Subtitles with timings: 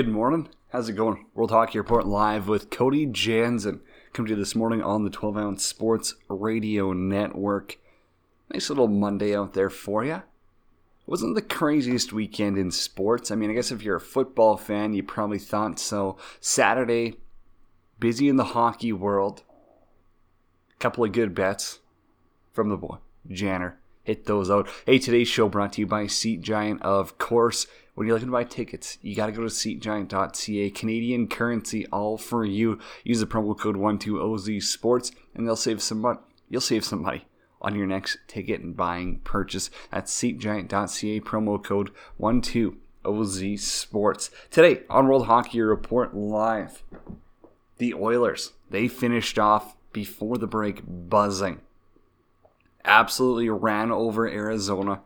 [0.00, 0.48] Good morning.
[0.70, 1.26] How's it going?
[1.34, 3.82] World Hockey Report live with Cody Jansen.
[4.14, 7.76] Come to you this morning on the 12 ounce sports radio network.
[8.50, 10.22] Nice little Monday out there for you.
[11.04, 13.30] Wasn't the craziest weekend in sports.
[13.30, 16.16] I mean, I guess if you're a football fan, you probably thought so.
[16.40, 17.16] Saturday,
[17.98, 19.42] busy in the hockey world.
[20.78, 21.80] Couple of good bets
[22.54, 22.96] from the boy,
[23.28, 23.78] Janner.
[24.02, 24.66] Hit those out.
[24.86, 27.66] Hey, today's show brought to you by Seat Giant, of course.
[27.94, 30.70] When you're looking to buy tickets, you got to go to SeatGiant.ca.
[30.70, 32.78] Canadian currency, all for you.
[33.04, 36.20] Use the promo code 12OZ Sports, and they'll save some money.
[36.48, 37.26] You'll save some money
[37.60, 39.70] on your next ticket and buying purchase.
[39.92, 41.90] at SeatGiant.ca, promo code
[42.20, 44.30] 12OZ Sports.
[44.50, 46.82] Today on World Hockey Report Live,
[47.78, 51.60] the Oilers, they finished off before the break buzzing.
[52.84, 55.00] Absolutely ran over Arizona.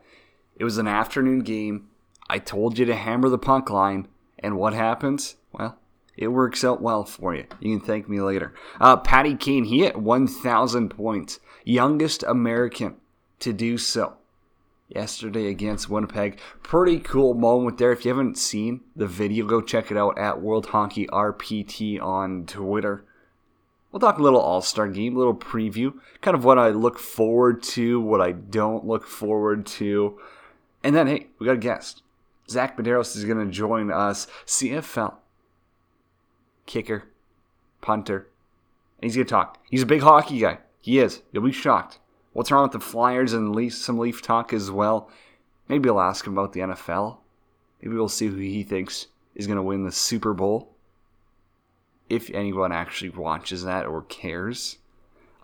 [0.57, 1.89] It was an afternoon game.
[2.29, 4.09] I told you to hammer the puck line,
[4.39, 5.37] and what happens?
[5.53, 5.79] Well,
[6.17, 7.45] it works out well for you.
[7.61, 8.55] You can thank me later.
[8.81, 12.97] Uh, Patty Kane, he hit 1,000 points, youngest American
[13.41, 14.15] to do so.
[14.89, 16.39] Yesterday against Winnipeg.
[16.63, 17.91] Pretty cool moment there.
[17.91, 22.47] If you haven't seen the video, go check it out at World Hockey RPT on
[22.47, 23.05] Twitter.
[23.91, 26.99] We'll talk a little All Star game, a little preview, kind of what I look
[26.99, 30.21] forward to, what I don't look forward to.
[30.83, 32.03] And then, hey, we got a guest.
[32.49, 34.27] Zach Medeiros is going to join us.
[34.47, 35.15] CFL
[36.67, 37.05] kicker,
[37.81, 38.29] punter.
[38.99, 39.59] And he's going to talk.
[39.71, 40.59] He's a big hockey guy.
[40.81, 41.23] He is.
[41.33, 41.99] You'll be shocked.
[42.33, 45.11] What's wrong with the Flyers and Leaf, some Leaf talk as well.
[45.69, 47.19] Maybe I'll ask him about the NFL.
[47.81, 50.71] Maybe we'll see who he thinks is going to win the Super Bowl.
[52.09, 54.79] If anyone actually watches that or cares.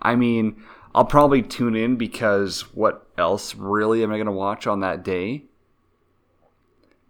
[0.02, 0.62] I mean,
[0.94, 5.02] I'll probably tune in because what else really am I going to watch on that
[5.02, 5.44] day?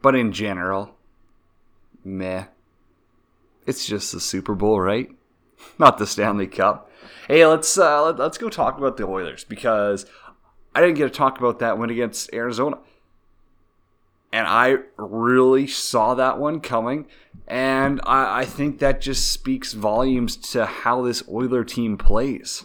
[0.03, 0.97] But in general,
[2.05, 2.47] meh.
[3.67, 5.09] It's just the Super Bowl, right?
[5.79, 6.91] Not the Stanley Cup.
[7.29, 10.07] Hey, let's uh, let, let's go talk about the Oilers because
[10.75, 12.79] I didn't get to talk about that win against Arizona,
[14.33, 17.07] and I really saw that one coming.
[17.47, 22.65] And I, I think that just speaks volumes to how this Oiler team plays.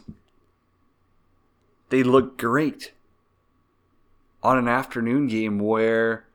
[1.89, 2.91] They look great
[4.41, 6.25] on an afternoon game where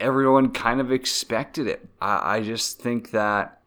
[0.00, 1.86] everyone kind of expected it.
[2.00, 3.60] I, I just think that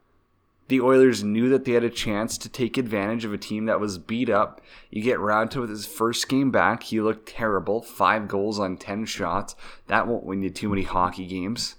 [0.68, 3.80] the Oilers knew that they had a chance to take advantage of a team that
[3.80, 4.62] was beat up.
[4.90, 6.84] You get Raanta with his first game back.
[6.84, 7.82] He looked terrible.
[7.82, 9.56] Five goals on 10 shots.
[9.88, 11.76] That won't win you too many hockey games.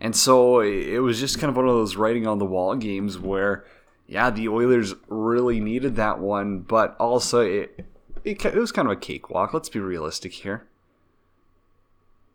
[0.00, 3.18] And so it was just kind of one of those writing on the wall games
[3.18, 3.64] where,
[4.06, 7.84] yeah, the Oilers really needed that one, but also it,
[8.24, 9.52] it, it was kind of a cakewalk.
[9.52, 10.68] Let's be realistic here.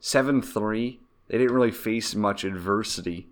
[0.06, 1.00] 7 3.
[1.30, 3.30] They didn't really face much adversity.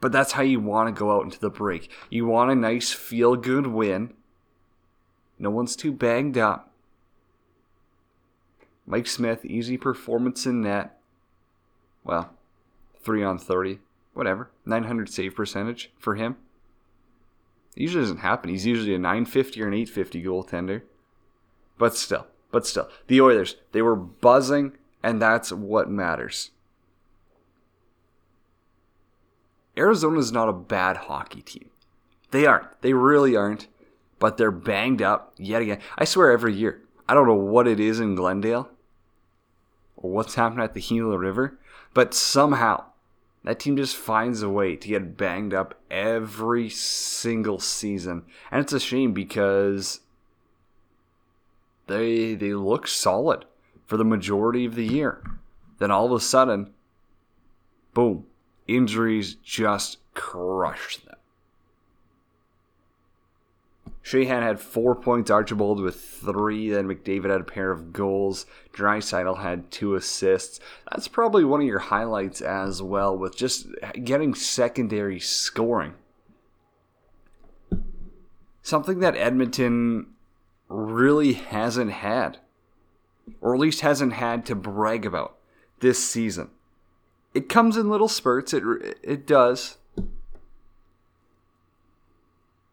[0.00, 1.88] But that's how you want to go out into the break.
[2.10, 4.14] You want a nice feel good win.
[5.38, 6.72] No one's too banged up.
[8.84, 10.98] Mike Smith, easy performance in net.
[12.02, 12.30] Well,
[13.04, 13.78] 3 on 30.
[14.12, 14.50] Whatever.
[14.66, 16.36] 900 save percentage for him.
[17.76, 18.50] It usually doesn't happen.
[18.50, 20.82] He's usually a 950 or an 850 goaltender.
[21.78, 22.26] But still.
[22.50, 24.72] But still, the Oilers, they were buzzing,
[25.02, 26.50] and that's what matters.
[29.76, 31.70] Arizona's not a bad hockey team.
[32.30, 32.80] They aren't.
[32.82, 33.68] They really aren't.
[34.18, 35.78] But they're banged up yet again.
[35.96, 36.82] I swear every year.
[37.08, 38.68] I don't know what it is in Glendale
[39.96, 41.58] or what's happening at the Gila River,
[41.94, 42.84] but somehow
[43.44, 48.24] that team just finds a way to get banged up every single season.
[48.50, 50.00] And it's a shame because
[51.88, 53.44] they they look solid
[53.86, 55.22] for the majority of the year.
[55.78, 56.72] Then all of a sudden,
[57.94, 58.26] boom,
[58.66, 61.16] injuries just crushed them.
[64.02, 69.42] Sheahan had four points, Archibald with three, then McDavid had a pair of goals, Draisaitl
[69.42, 70.60] had two assists.
[70.90, 73.66] That's probably one of your highlights as well, with just
[74.02, 75.92] getting secondary scoring.
[78.62, 80.14] Something that Edmonton
[80.68, 82.38] really hasn't had,
[83.40, 85.36] or at least hasn't had to brag about
[85.80, 86.50] this season.
[87.34, 88.62] It comes in little spurts, it,
[89.02, 89.76] it does.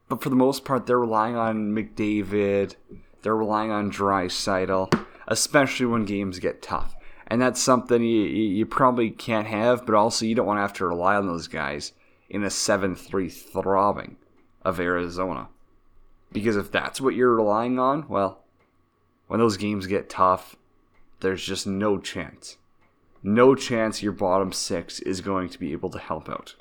[0.08, 2.76] But for the most part, they're relying on McDavid,
[3.22, 6.96] they're relying on Draisaitl, especially when games get tough.
[7.28, 10.74] And that's something you, you probably can't have, but also you don't want to have
[10.74, 11.94] to rely on those guys
[12.30, 14.18] in a 7 3 throbbing
[14.62, 15.50] of Arizona.
[16.36, 18.44] Because if that's what you're relying on, well,
[19.28, 20.58] when those games get tough,
[21.22, 22.58] there's just no chance.
[23.24, 26.56] no chance your bottom six is going to be able to help out.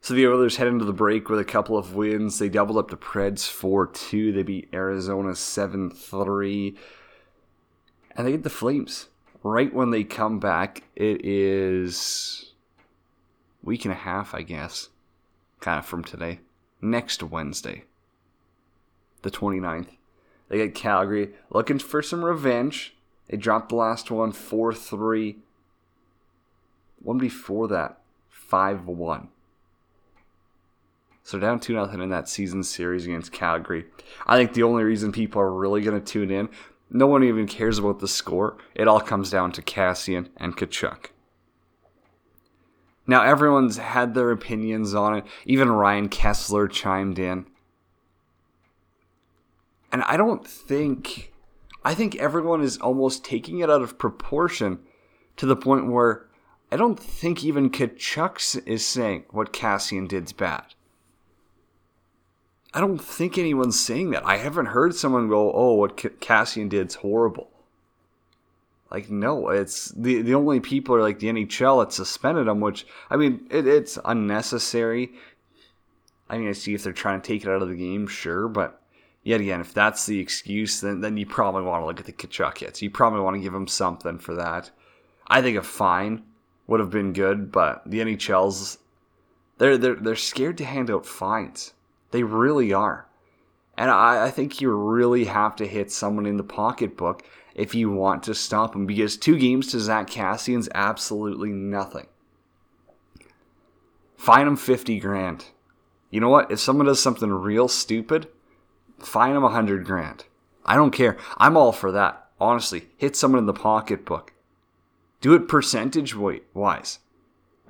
[0.00, 2.38] So the Oilers head into the break with a couple of wins.
[2.38, 4.32] They doubled up the Preds 4 2.
[4.32, 6.76] They beat Arizona 7 3.
[8.16, 9.08] And they get the Flames
[9.42, 10.84] right when they come back.
[10.96, 12.54] It is
[13.62, 14.88] week and a half, I guess,
[15.60, 16.40] kind of from today.
[16.86, 17.82] Next Wednesday,
[19.22, 19.88] the 29th.
[20.48, 22.94] They get Calgary looking for some revenge.
[23.28, 25.36] They dropped the last one 4 3.
[27.02, 27.98] One before that,
[28.28, 29.28] 5 1.
[31.24, 33.86] So down 2 0 in that season series against Calgary.
[34.24, 36.48] I think the only reason people are really going to tune in,
[36.88, 38.58] no one even cares about the score.
[38.76, 41.06] It all comes down to Kassian and Tkachuk.
[43.06, 45.24] Now, everyone's had their opinions on it.
[45.44, 47.46] Even Ryan Kesler chimed in.
[49.92, 51.32] And I don't think.
[51.84, 54.80] I think everyone is almost taking it out of proportion
[55.36, 56.26] to the point where
[56.72, 60.74] I don't think even Tkachuk is saying what Kassian did's bad.
[62.74, 64.26] I don't think anyone's saying that.
[64.26, 67.50] I haven't heard someone go, "Oh, what Kassian did's horrible."
[68.90, 72.86] Like, no, it's the the only people are like the NHL that suspended them which
[73.10, 75.12] I mean, it, it's unnecessary.
[76.28, 78.48] I mean, I see if they're trying to take it out of the game, sure,
[78.48, 78.80] but
[79.22, 82.12] yet again, if that's the excuse, then then you probably want to look at the
[82.12, 82.80] Tkachuk hits.
[82.80, 84.70] You probably want to give him something for that.
[85.26, 86.22] I think a fine
[86.68, 88.78] would have been good, but the NHL's
[89.58, 91.72] they're they're they're scared to hand out fines.
[92.12, 93.06] They really are.
[93.76, 97.24] And I, I think you really have to hit someone in the pocketbook
[97.56, 102.06] if you want to stop him because two games to Zack Kassian's absolutely nothing.
[104.18, 105.46] Fine him 50 grand.
[106.10, 106.50] You know what?
[106.50, 108.28] If someone does something real stupid,
[108.98, 110.26] fine him 100 grand.
[110.66, 111.16] I don't care.
[111.38, 112.28] I'm all for that.
[112.38, 114.34] Honestly, hit someone in the pocketbook.
[115.22, 116.98] Do it percentage wise.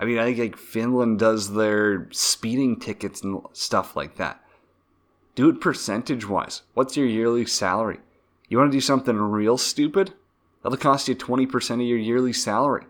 [0.01, 4.45] I mean, I think like Finland does their speeding tickets and stuff like that.
[5.37, 6.63] Do it percentage wise.
[6.75, 8.01] What's your yearly salary?
[8.49, 10.15] You want to do something real stupid?
[10.63, 12.87] That'll cost you 20% of your yearly salary.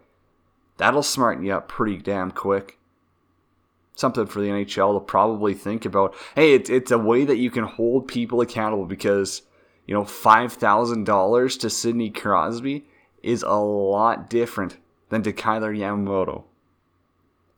[0.76, 2.78] That'll smarten you up pretty damn quick.
[3.94, 6.14] Something for the NHL to probably think about.
[6.34, 9.42] Hey, it's, it's a way that you can hold people accountable because,
[9.86, 12.86] you know, $5,000 to Sidney Crosby
[13.22, 14.76] is a lot different
[15.08, 16.44] than to Kailer Yamamoto.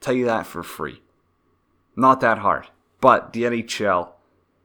[0.00, 1.02] Tell you that for free.
[1.96, 2.68] Not that hard.
[3.00, 4.12] But the NHL,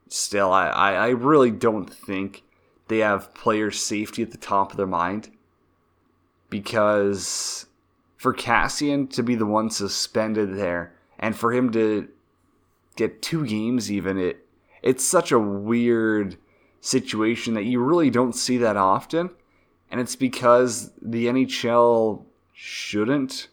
[0.08, 2.43] still, I, I, I really don't think
[2.88, 5.30] they have player safety at the top of their mind.
[6.50, 7.66] Because
[8.18, 12.08] for Kassian to be the one suspended there, and for him to
[12.96, 14.46] get two games even, it
[14.82, 16.38] it's such a weird
[16.82, 19.30] situation that you really don't see that often.
[19.90, 23.48] And it's because the NHL shouldn't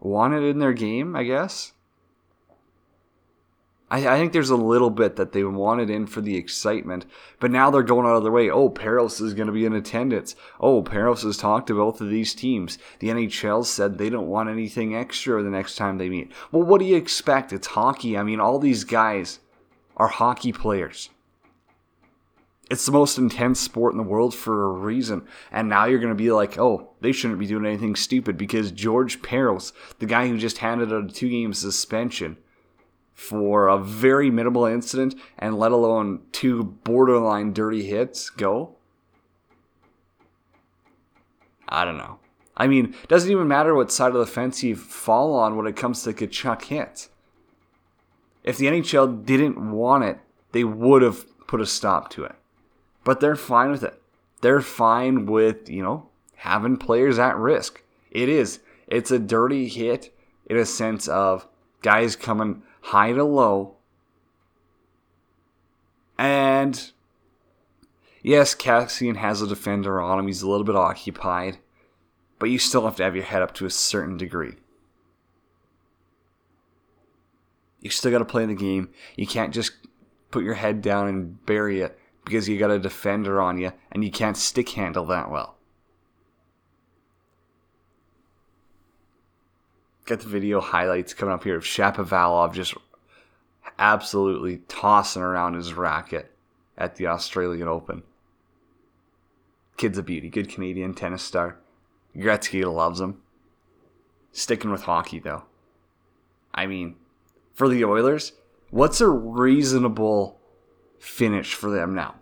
[0.00, 1.72] want it in their game, I guess.
[3.88, 7.06] I, I think there's a little bit that they wanted in for the excitement,
[7.38, 8.50] but now they're going out of their way.
[8.50, 10.34] Oh, Parros is going to be in attendance.
[10.58, 12.78] Oh, Parros has talked to both of these teams.
[12.98, 16.32] The NHL said they don't want anything extra the next time they meet.
[16.50, 17.52] Well, what do you expect?
[17.52, 18.18] It's hockey.
[18.18, 19.38] I mean, all these guys
[19.96, 21.10] are hockey players.
[22.68, 25.28] It's the most intense sport in the world for a reason.
[25.52, 28.72] And now you're going to be like, oh, they shouldn't be doing anything stupid because
[28.72, 29.70] George Parros,
[30.00, 32.36] the guy who just handed out a two game suspension
[33.16, 38.76] for a very minimal incident and let alone two borderline dirty hits, go?
[41.68, 42.20] I don't know.
[42.56, 45.74] I mean, doesn't even matter what side of the fence you fall on when it
[45.74, 47.08] comes to Tkachuk hits.
[48.44, 50.20] If the NHL didn't want it,
[50.52, 52.36] they would have put a stop to it
[53.06, 54.02] but they're fine with it.
[54.40, 57.84] They're fine with, you know, having players at risk.
[58.10, 58.58] It is.
[58.88, 60.12] It's a dirty hit
[60.50, 61.46] in a sense of
[61.82, 63.74] guys coming high to low.
[66.16, 66.92] And
[68.22, 70.28] yes, Kassian has a defender on him.
[70.28, 71.58] He's a little bit occupied.
[72.38, 74.54] But you still have to have your head up to a certain degree.
[77.80, 78.90] You still got to play the game.
[79.16, 79.72] You can't just
[80.30, 84.04] put your head down and bury it because you got a defender on you and
[84.04, 85.55] you can't stick handle that well.
[90.06, 92.74] Get the video highlights coming up here of Shapovalov just
[93.76, 96.30] absolutely tossing around his racket
[96.78, 98.04] at the Australian Open.
[99.76, 101.58] Kid's a beauty, good Canadian tennis star.
[102.16, 103.20] Gretzky loves him.
[104.30, 105.44] Sticking with hockey though.
[106.54, 106.94] I mean,
[107.52, 108.32] for the Oilers,
[108.70, 110.38] what's a reasonable
[110.98, 112.14] finish for them now.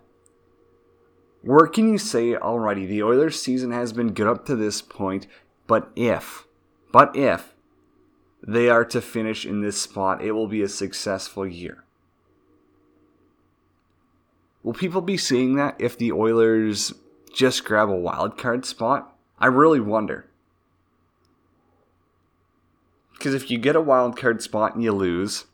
[1.43, 5.27] Where can you say, alrighty, the Oilers season has been good up to this point,
[5.67, 6.47] but if,
[6.91, 7.54] but if
[8.45, 11.83] they are to finish in this spot, it will be a successful year.
[14.63, 16.93] Will people be seeing that if the Oilers
[17.33, 19.15] just grab a wild card spot?
[19.39, 20.25] I really wonder.
[23.13, 25.45] Because if you get a wild card spot and you lose,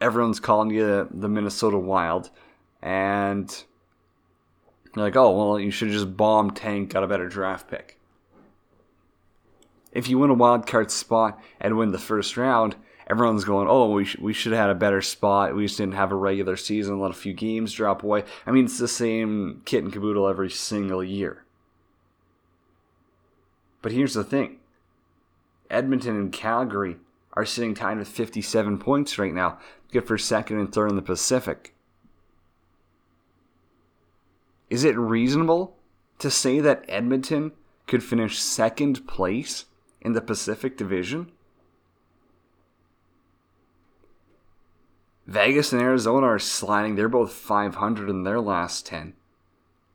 [0.00, 2.30] everyone's calling you the Minnesota Wild,
[2.82, 3.64] and
[4.94, 7.99] you're like, oh, well, you should just bomb tank, got a better draft pick.
[9.92, 12.76] If you win a wild card spot and win the first round,
[13.08, 15.54] everyone's going, oh, we, sh- we should have had a better spot.
[15.54, 18.24] We just didn't have a regular season, let a few games drop away.
[18.46, 21.44] I mean, it's the same kit and caboodle every single year.
[23.82, 24.58] But here's the thing
[25.68, 26.96] Edmonton and Calgary
[27.32, 29.58] are sitting tied with 57 points right now,
[29.92, 31.74] good for second and third in the Pacific.
[34.68, 35.76] Is it reasonable
[36.20, 37.52] to say that Edmonton
[37.86, 39.64] could finish second place
[40.00, 41.30] in the Pacific Division?
[45.26, 46.96] Vegas and Arizona are sliding.
[46.96, 49.12] They're both 500 in their last 10.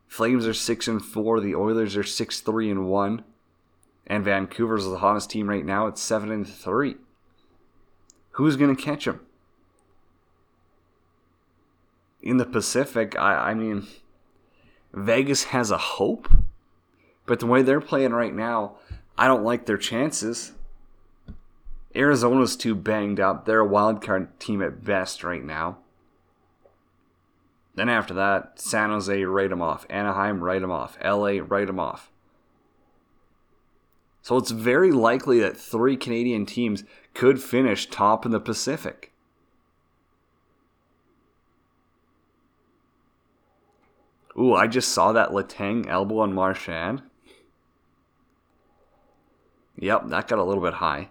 [0.07, 3.23] Flames are 6 and 4, the Oilers are 6 3 and 1,
[4.07, 6.95] and Vancouver's the hottest team right now at 7 and 3.
[8.31, 9.19] Who's going to catch them?
[12.21, 13.87] In the Pacific, I, I mean,
[14.93, 16.29] Vegas has a hope,
[17.25, 18.77] but the way they're playing right now,
[19.17, 20.51] I don't like their chances.
[21.95, 23.45] Arizona's too banged up.
[23.45, 25.77] They're a wild card team at best right now.
[27.75, 29.85] Then after that, San Jose write them off.
[29.89, 30.97] Anaheim write them off.
[31.03, 32.11] LA write them off.
[34.21, 39.11] So it's very likely that three Canadian teams could finish top in the Pacific.
[44.37, 47.03] Ooh, I just saw that Letang elbow on Marchand.
[49.77, 51.09] Yep, that got a little bit high.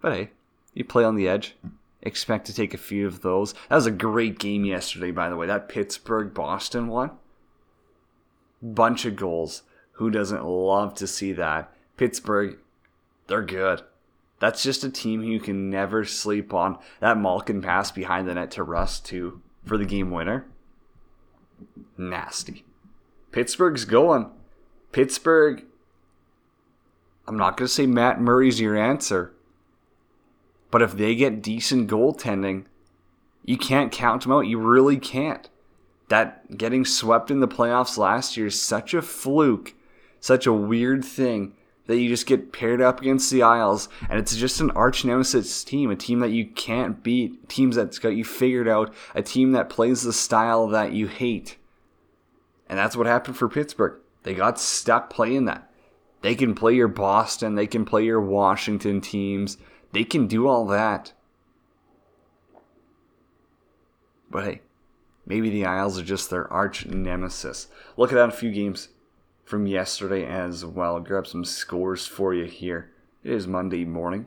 [0.00, 0.30] But hey,
[0.74, 1.56] you play on the edge.
[2.02, 3.54] Expect to take a few of those.
[3.68, 5.46] That was a great game yesterday, by the way.
[5.46, 7.10] That Pittsburgh Boston one.
[8.62, 9.62] Bunch of goals.
[9.92, 11.72] Who doesn't love to see that?
[11.96, 12.58] Pittsburgh,
[13.26, 13.82] they're good.
[14.38, 16.78] That's just a team you can never sleep on.
[17.00, 20.46] That Malkin pass behind the net to Rust, too, for the game winner.
[21.96, 22.64] Nasty.
[23.32, 24.30] Pittsburgh's going.
[24.92, 25.64] Pittsburgh,
[27.28, 29.34] I'm not going to say Matt Murray's your answer,
[30.70, 32.64] but if they get decent goaltending,
[33.44, 34.46] you can't count them out.
[34.46, 35.46] You really can't.
[36.08, 39.74] That getting swept in the playoffs last year is such a fluke,
[40.20, 41.52] such a weird thing
[41.86, 45.62] that you just get paired up against the Isles, and it's just an arch nemesis
[45.64, 49.52] team, a team that you can't beat, teams that's got you figured out, a team
[49.52, 51.58] that plays the style that you hate.
[52.70, 54.00] And that's what happened for Pittsburgh.
[54.22, 55.67] They got stuck playing that.
[56.20, 59.56] They can play your Boston, they can play your Washington teams,
[59.92, 61.12] they can do all that.
[64.30, 64.60] But hey,
[65.26, 67.68] maybe the Isles are just their arch nemesis.
[67.96, 68.88] Look at that a few games
[69.44, 70.96] from yesterday as well.
[70.96, 72.90] I'll grab some scores for you here.
[73.22, 74.26] It is Monday morning.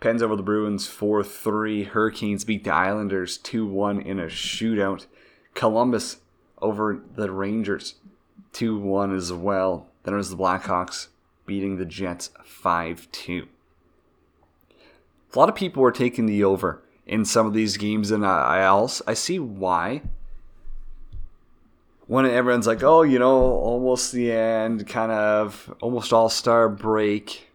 [0.00, 1.84] Pens over the Bruins 4 3.
[1.84, 5.06] Hurricanes beat the Islanders 2 1 in a shootout.
[5.54, 6.18] Columbus
[6.60, 7.96] over the Rangers
[8.52, 9.88] 2 1 as well.
[10.02, 11.08] Then it was the Blackhawks
[11.46, 13.48] beating the Jets 5 2.
[15.32, 18.64] A lot of people were taking the over in some of these games, and I,
[18.66, 20.02] also I see why
[22.06, 27.48] when everyone's like, oh, you know, almost the end, kind of almost all star break,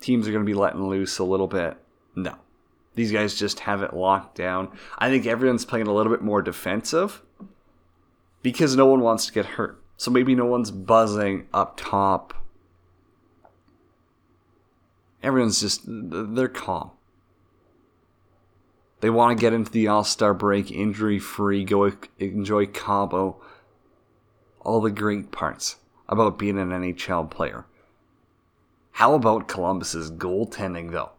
[0.00, 1.76] teams are going to be letting loose a little bit.
[2.14, 2.36] No.
[2.94, 4.70] These guys just have it locked down.
[4.98, 7.20] I think everyone's playing a little bit more defensive
[8.44, 9.82] because no one wants to get hurt.
[9.96, 12.34] So maybe no one's buzzing up top.
[15.22, 16.90] Everyone's just, they're calm.
[19.00, 23.40] They want to get into the All Star break injury free, go enjoy Cabo.
[24.60, 27.64] All the great parts about being an NHL player.
[28.92, 31.12] How about Columbus's goaltending, though?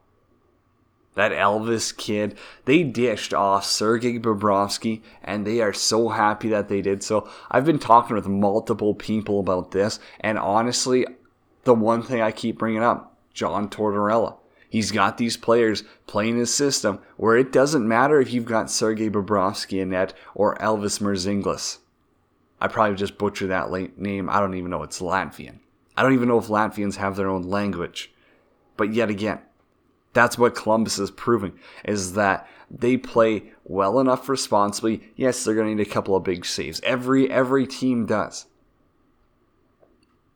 [1.15, 6.81] That Elvis kid, they dished off Sergei Bobrovsky, and they are so happy that they
[6.81, 7.29] did so.
[7.49, 11.05] I've been talking with multiple people about this, and honestly,
[11.63, 14.37] the one thing I keep bringing up John Tortorella.
[14.69, 19.09] He's got these players playing his system where it doesn't matter if you've got Sergei
[19.09, 21.77] Bobrovsky in net or Elvis Merzinglis.
[22.59, 24.29] I probably just butchered that name.
[24.29, 25.59] I don't even know it's Latvian.
[25.95, 28.11] I don't even know if Latvians have their own language.
[28.75, 29.39] But yet again,
[30.15, 35.11] That's what Columbus is proving is that they play well enough responsibly.
[35.17, 36.79] Yes, they're going to need a couple of big saves.
[36.83, 38.45] Every every team does.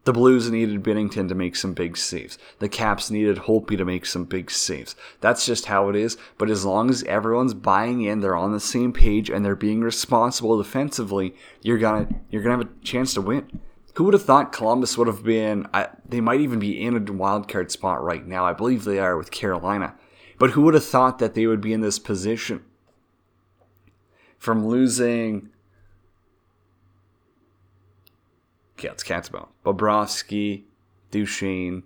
[0.03, 2.37] The Blues needed Binnington to make some big saves.
[2.59, 4.97] The Caps needed Holtby to make some big saves.
[5.21, 6.17] That's just how it is.
[6.37, 9.79] But as long as everyone's buying in, they're on the same page, and they're being
[9.79, 13.61] responsible defensively, you're gonna you're gonna have a chance to win.
[13.99, 15.67] Who would have thought Columbus would have been?
[15.73, 18.45] I, they might even be in a wild card spot right now.
[18.45, 19.93] I believe they are with Carolina.
[20.37, 22.63] But who would have thought that they would be in this position?
[24.37, 25.49] From losing
[28.77, 29.49] okay, it's Catsbone.
[29.65, 30.63] Bobrovsky,
[31.11, 31.83] Duchene,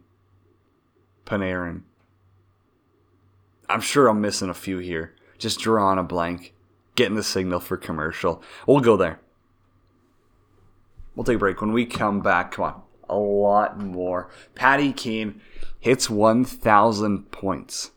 [1.25, 1.82] Panarin.
[3.67, 5.15] I'm sure I'm missing a few here.
[5.39, 6.53] Just drawing a blank.
[6.93, 8.43] Getting the signal for commercial.
[8.67, 9.20] We'll go there.
[11.15, 11.62] We'll take a break.
[11.62, 14.29] When we come back, come on, a lot more.
[14.55, 15.41] Patty Kane
[15.79, 17.91] hits 1,000 points.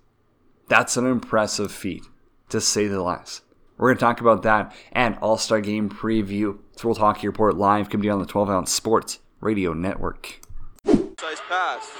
[0.68, 2.04] That's an impressive feat,
[2.48, 3.42] to say the least.
[3.78, 6.58] We're going to talk about that and All Star Game preview.
[6.72, 10.40] It's World Hockey Report live, coming on the 12 ounce Sports Radio Network.
[10.84, 11.90] Nice pass.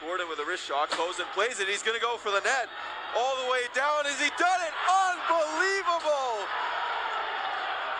[0.00, 1.68] Gordon with a wrist shot, Kozun plays it.
[1.68, 2.68] He's going to go for the net.
[3.16, 4.04] All the way down.
[4.04, 4.74] Has he done it?
[4.90, 6.46] Unbelievable!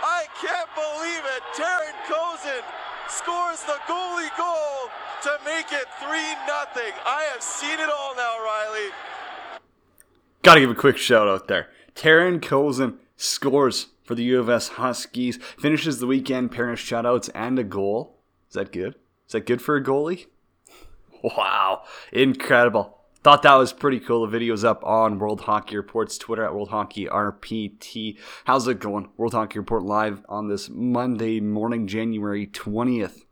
[0.03, 1.43] I can't believe it.
[1.55, 2.65] Taran Kozun
[3.09, 4.91] scores the goalie goal
[5.23, 6.95] to make it 3 0.
[7.07, 8.91] I have seen it all now, Riley.
[10.43, 11.69] Gotta give a quick shout out there.
[11.95, 17.31] Taran Kozun scores for the U of S Huskies, finishes the weekend pairing of shutouts
[17.35, 18.19] and a goal.
[18.49, 18.95] Is that good?
[19.27, 20.27] Is that good for a goalie?
[21.23, 22.94] Wow, incredible.
[23.25, 24.21] Thought that was pretty cool.
[24.21, 28.19] The video's up on World Hockey Report's Twitter at World Hockey RPT.
[28.45, 29.09] How's it going?
[29.17, 33.23] World Hockey Report live on this Monday morning, January 20th.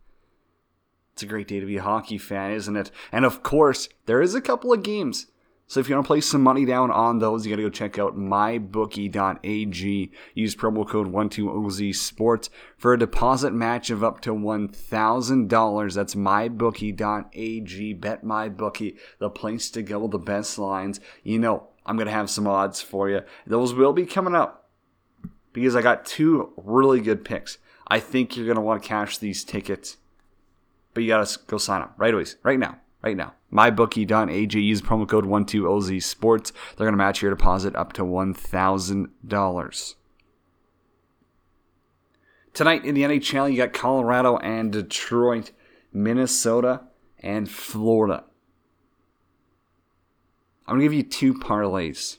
[1.12, 2.90] It's a great day to be a hockey fan, isn't it?
[3.12, 5.26] And of course, there is a couple of games
[5.72, 7.70] so if you want to place some money down on those, you got to go
[7.70, 10.12] check out mybookie.ag.
[10.34, 15.94] Use promo code 12OZ Sports for a deposit match of up to $1,000.
[15.94, 17.92] That's mybookie.ag.
[17.94, 21.00] Bet mybookie, the place to go, the best lines.
[21.22, 23.22] You know, I'm going to have some odds for you.
[23.46, 24.68] Those will be coming up
[25.54, 27.56] because I got two really good picks.
[27.88, 29.96] I think you're going to want to cash these tickets,
[30.92, 33.34] but you got to go sign up right away, right now right now.
[33.52, 36.52] MyBookie.ag, use promo code 12OZ Sports.
[36.76, 39.94] They're going to match your deposit up to $1,000.
[42.54, 45.52] Tonight in the NHL, you got Colorado and Detroit,
[45.92, 46.82] Minnesota,
[47.18, 48.24] and Florida.
[50.66, 52.18] I'm going to give you two parlays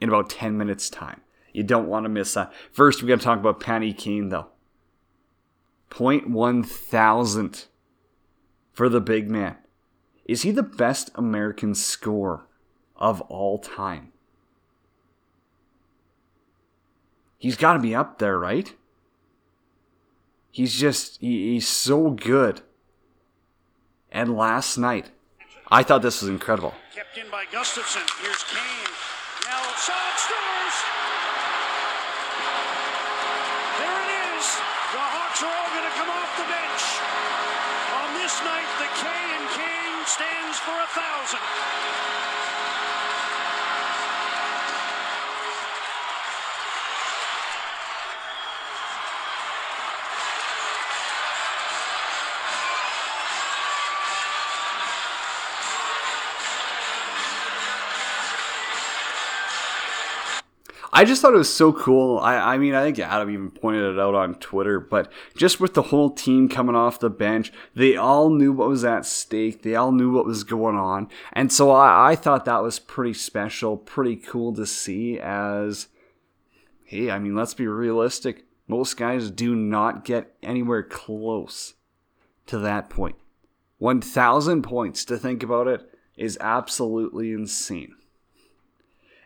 [0.00, 1.22] in about 10 minutes' time.
[1.52, 2.52] You don't want to miss that.
[2.70, 4.48] First, we got to talk about Patty Kane, though.
[5.90, 7.66] Point one thousand
[8.72, 9.56] for the big man.
[10.24, 12.46] Is he the best American scorer
[12.96, 14.12] of all time?
[17.38, 18.72] He's got to be up there, right?
[20.52, 22.60] He's just, he, he's so good.
[24.12, 25.10] And last night,
[25.68, 26.74] I thought this was incredible.
[26.94, 28.06] Kept in by Gustafsson.
[28.22, 28.92] Here's Kane.
[29.44, 31.01] Now shot scores.
[40.06, 42.31] Stands for a thousand.
[61.02, 62.20] I just thought it was so cool.
[62.20, 65.74] I, I mean, I think Adam even pointed it out on Twitter, but just with
[65.74, 69.64] the whole team coming off the bench, they all knew what was at stake.
[69.64, 71.08] They all knew what was going on.
[71.32, 75.88] And so I, I thought that was pretty special, pretty cool to see as,
[76.84, 78.44] hey, I mean, let's be realistic.
[78.68, 81.74] Most guys do not get anywhere close
[82.46, 83.16] to that point.
[83.78, 85.82] 1,000 points to think about it
[86.16, 87.96] is absolutely insane.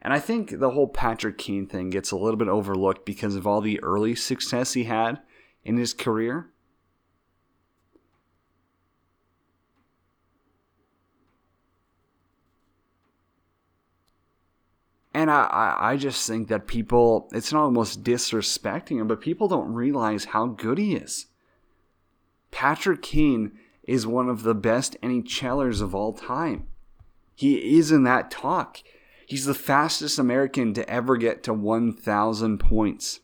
[0.07, 3.45] And I think the whole Patrick Kane thing gets a little bit overlooked because of
[3.45, 5.19] all the early success he had
[5.65, 6.53] in his career.
[15.13, 19.75] And I, I, just think that people, it's not almost disrespecting him, but people don't
[19.75, 21.27] realize how good he is.
[22.53, 26.69] Patrick Kane is one of the best NHLers of all time.
[27.35, 28.85] He is in that talk.
[29.27, 33.21] He's the fastest American to ever get to 1,000 points.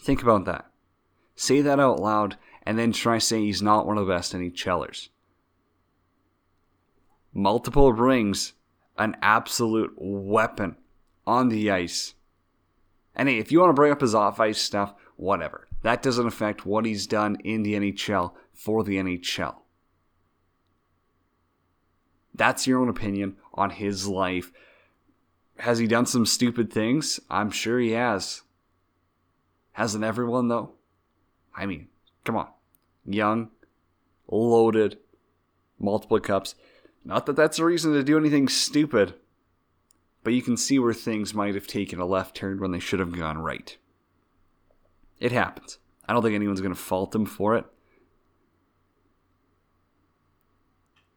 [0.00, 0.70] Think about that.
[1.34, 5.08] Say that out loud, and then try saying he's not one of the best NHLers.
[7.34, 8.52] multiple rings,
[8.96, 10.76] an absolute weapon
[11.26, 12.14] on the ice.
[13.14, 15.66] And hey, if you want to bring up his off ice stuff, whatever.
[15.82, 19.56] That doesn't affect what he's done in the NHL for the NHL.
[22.34, 24.50] That's your own opinion on his life.
[25.58, 27.20] Has he done some stupid things?
[27.30, 28.42] I'm sure he has.
[29.72, 30.72] Hasn't everyone, though?
[31.56, 31.88] I mean,
[32.24, 32.48] come on.
[33.06, 33.50] Young,
[34.28, 34.98] loaded,
[35.78, 36.54] multiple cups.
[37.04, 39.14] Not that that's a reason to do anything stupid,
[40.22, 43.00] but you can see where things might have taken a left turn when they should
[43.00, 43.76] have gone right.
[45.20, 45.78] It happens.
[46.08, 47.64] I don't think anyone's going to fault him for it.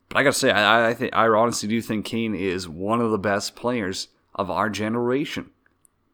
[0.10, 3.12] But I gotta say, I I, think, I honestly do think Kane is one of
[3.12, 5.50] the best players of our generation.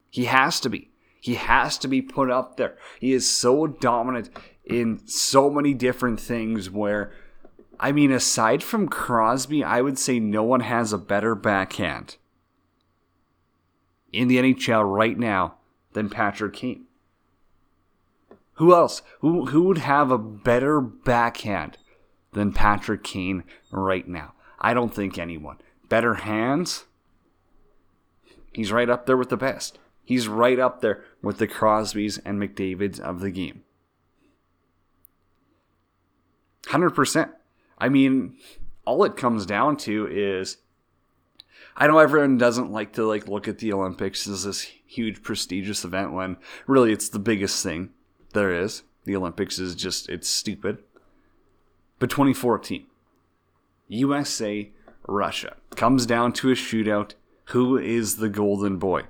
[0.09, 0.89] He has to be.
[1.19, 2.77] He has to be put up there.
[2.99, 4.29] He is so dominant
[4.65, 6.69] in so many different things.
[6.69, 7.11] Where,
[7.79, 12.17] I mean, aside from Crosby, I would say no one has a better backhand
[14.11, 15.55] in the NHL right now
[15.93, 16.85] than Patrick Kane.
[18.55, 19.01] Who else?
[19.21, 21.77] Who who would have a better backhand
[22.33, 24.33] than Patrick Kane right now?
[24.59, 25.57] I don't think anyone.
[25.89, 26.85] Better hands?
[28.53, 29.79] He's right up there with the best.
[30.03, 33.63] He's right up there with the Crosbys and McDavids of the game.
[36.63, 37.29] 100%.
[37.77, 38.37] I mean,
[38.85, 40.57] all it comes down to is
[41.75, 45.83] I know everyone doesn't like to like look at the Olympics as this huge prestigious
[45.83, 46.37] event when
[46.67, 47.89] really it's the biggest thing
[48.33, 48.83] there is.
[49.05, 50.83] The Olympics is just it's stupid.
[51.99, 52.85] But 2014,
[53.87, 54.71] USA
[55.07, 57.13] Russia comes down to a shootout.
[57.47, 59.03] Who is the golden boy?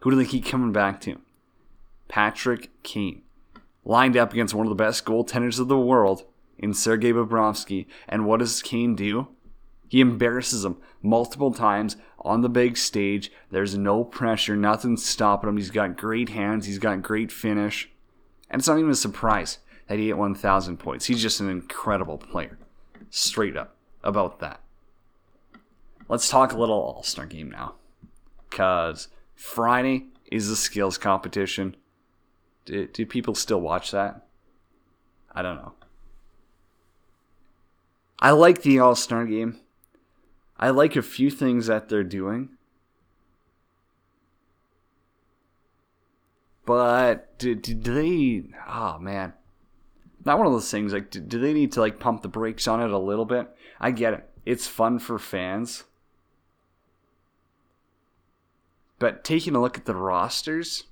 [0.00, 1.20] Who do they keep coming back to?
[2.08, 3.22] Patrick Kane.
[3.84, 6.24] Lined up against one of the best goaltenders of the world
[6.58, 7.86] in Sergei Bobrovsky.
[8.08, 9.28] And what does Kane do?
[9.88, 13.32] He embarrasses him multiple times on the big stage.
[13.50, 15.56] There's no pressure, nothing's stopping him.
[15.56, 17.90] He's got great hands, he's got great finish.
[18.48, 21.06] And it's not even a surprise that he hit 1,000 points.
[21.06, 22.58] He's just an incredible player.
[23.10, 24.60] Straight up about that.
[26.10, 27.76] Let's talk a little All Star game now.
[28.50, 31.76] Because Friday is the skills competition.
[32.64, 34.26] Do, do people still watch that?
[35.32, 35.74] I don't know.
[38.18, 39.60] I like the All Star game.
[40.58, 42.50] I like a few things that they're doing.
[46.66, 48.42] But do, do, they?
[48.68, 49.32] Oh man,
[50.24, 50.92] not one of those things.
[50.92, 53.48] Like, do, do they need to like pump the brakes on it a little bit?
[53.80, 54.28] I get it.
[54.44, 55.84] It's fun for fans.
[59.00, 60.84] But taking a look at the rosters,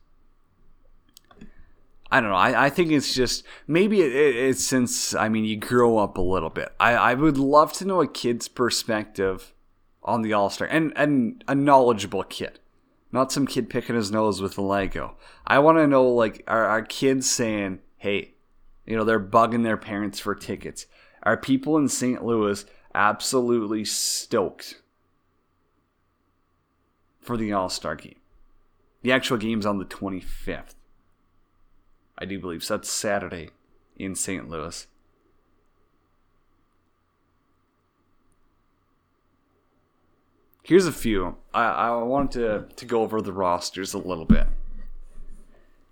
[2.11, 2.37] I don't know.
[2.37, 6.17] I, I think it's just maybe it, it, it's since I mean you grow up
[6.17, 6.73] a little bit.
[6.81, 9.53] I, I would love to know a kid's perspective
[10.03, 12.59] on the All Star and and a knowledgeable kid,
[13.13, 15.17] not some kid picking his nose with a Lego.
[15.47, 18.37] I want to know like are, are kids saying, "Hey,
[18.87, 20.87] you know they're bugging their parents for tickets."
[21.25, 22.25] Are people in St.
[22.25, 24.81] Louis absolutely stoked
[27.29, 28.17] for the All Star game?
[29.03, 30.75] The actual game's on the 25th.
[32.17, 32.79] I do believe so.
[32.79, 33.51] That's Saturday
[33.97, 34.49] in St.
[34.49, 34.87] Louis.
[40.63, 41.37] Here's a few.
[41.53, 44.47] I, I wanted to, to go over the rosters a little bit.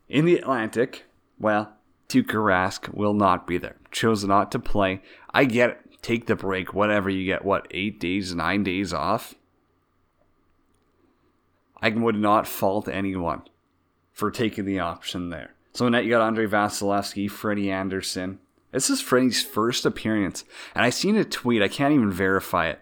[0.08, 1.04] In the Atlantic,
[1.38, 1.76] well,
[2.08, 3.76] Tuukka Rask will not be there.
[3.90, 5.02] Chose not to play.
[5.34, 5.80] I get it.
[6.00, 7.44] Take the break, whatever you get.
[7.44, 9.34] What, eight days, nine days off?
[11.80, 13.42] I would not fault anyone
[14.12, 15.54] for taking the option there.
[15.72, 18.38] So net you got Andrei Vasilevskiy, Freddie Andersen.
[18.72, 21.62] This is Freddie's first appearance, and I seen a tweet.
[21.62, 22.80] I can't even verify it.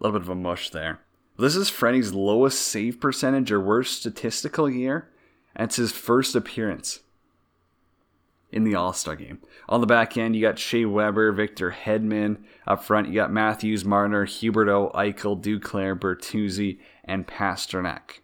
[0.00, 1.00] A little bit of a mush there.
[1.38, 5.08] This is Freddie's lowest save percentage or worst statistical year,
[5.54, 7.00] and it's his first appearance
[8.50, 9.38] in the All Star game.
[9.68, 12.38] On the back end, you got Shea Weber, Victor Hedman.
[12.66, 18.20] Up front, you got Matthews, Marner, Huberdeau, Eichel, Duclair, Bertuzzi, and Pastrnak.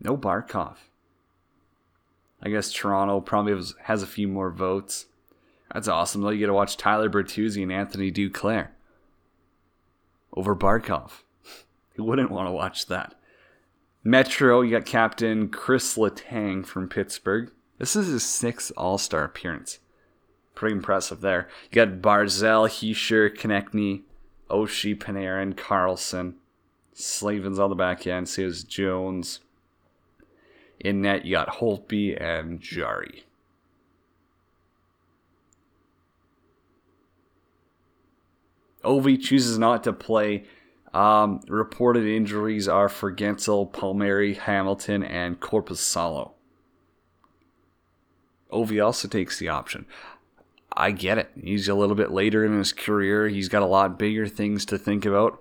[0.00, 0.76] No Barkov.
[2.42, 5.06] I guess Toronto probably has, has a few more votes.
[5.72, 6.22] That's awesome.
[6.22, 8.68] Though you get to watch Tyler Bertuzzi and Anthony Duclair
[10.34, 11.22] over Barkov.
[11.94, 13.14] Who wouldn't want to watch that?
[14.04, 17.52] Metro, you got Captain Chris Letang from Pittsburgh.
[17.78, 19.78] This is his sixth All Star appearance.
[20.54, 21.48] Pretty impressive there.
[21.70, 24.02] You got Barzal, Hischier, Konecny,
[24.50, 26.34] Oshie, Panarin, Carlson.
[26.94, 28.28] Slavin's on the back end.
[28.28, 29.40] Says Jones.
[30.80, 33.24] In net, you got Holtby and Jarry.
[38.84, 40.44] Ovi chooses not to play.
[40.94, 46.32] Um, reported injuries are for Guentzel, Palmieri, Hamilton, and Korpisalo.
[48.52, 49.86] Ovi also takes the option.
[50.74, 51.30] I get it.
[51.42, 53.28] He's a little bit later in his career.
[53.28, 55.40] He's got a lot bigger things to think about.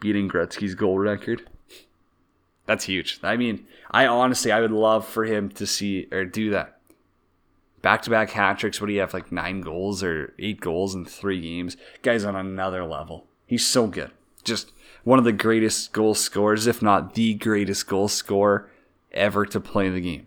[0.00, 1.48] Beating Gretzky's goal record.
[2.66, 3.20] That's huge.
[3.22, 6.78] I mean, I honestly, I would love for him to see or do that.
[7.82, 8.80] Back to back hat tricks.
[8.80, 9.12] What do you have?
[9.12, 11.76] Like nine goals or eight goals in three games?
[12.02, 13.26] Guy's on another level.
[13.46, 14.10] He's so good.
[14.44, 18.70] Just one of the greatest goal scorers, if not the greatest goal scorer
[19.12, 20.26] ever to play the game.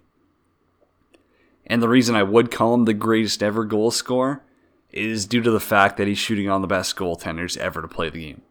[1.66, 4.44] And the reason I would call him the greatest ever goal scorer
[4.92, 8.10] is due to the fact that he's shooting on the best goaltenders ever to play
[8.10, 8.42] the game.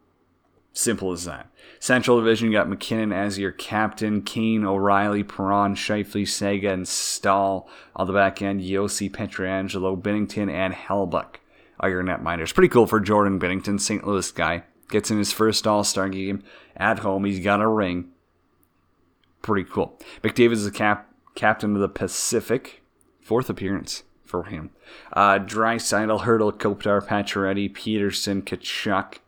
[0.71, 1.49] Simple as that.
[1.79, 7.67] Central Division, you got MacKinnon as your captain, Kane, O'Reilly, Perron, Scheifele, Sega, and Staal.
[7.95, 11.37] On the back end, Josi, Pietrangelo, Binnington, and Hellebuyck
[11.79, 12.53] are your netminders.
[12.53, 14.05] Pretty cool for Jordan Binnington, St.
[14.05, 14.63] Louis guy.
[14.89, 16.43] Gets in his first All Star game
[16.75, 17.25] at home.
[17.25, 18.09] He's got a ring.
[19.41, 19.99] Pretty cool.
[20.23, 22.81] McDavid is the cap- captain of the Pacific.
[23.21, 24.71] Fourth appearance for him.
[25.11, 29.19] Uh, Draisaitl, Hertl, Kopitar, Pacioretty, Pettersson, Tkachuk,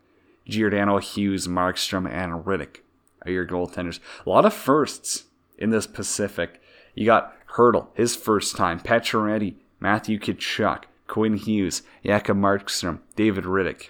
[0.47, 2.77] Giordano, Hughes, Markstrom, and Rittich
[3.25, 3.99] are your goaltenders.
[4.25, 5.25] A lot of firsts
[5.57, 6.61] in this Pacific.
[6.95, 13.89] You got Hertl, his first time, Pacioretty, Matthew Tkachuk, Quinn Hughes, Jakob Markstrom, David Rittich.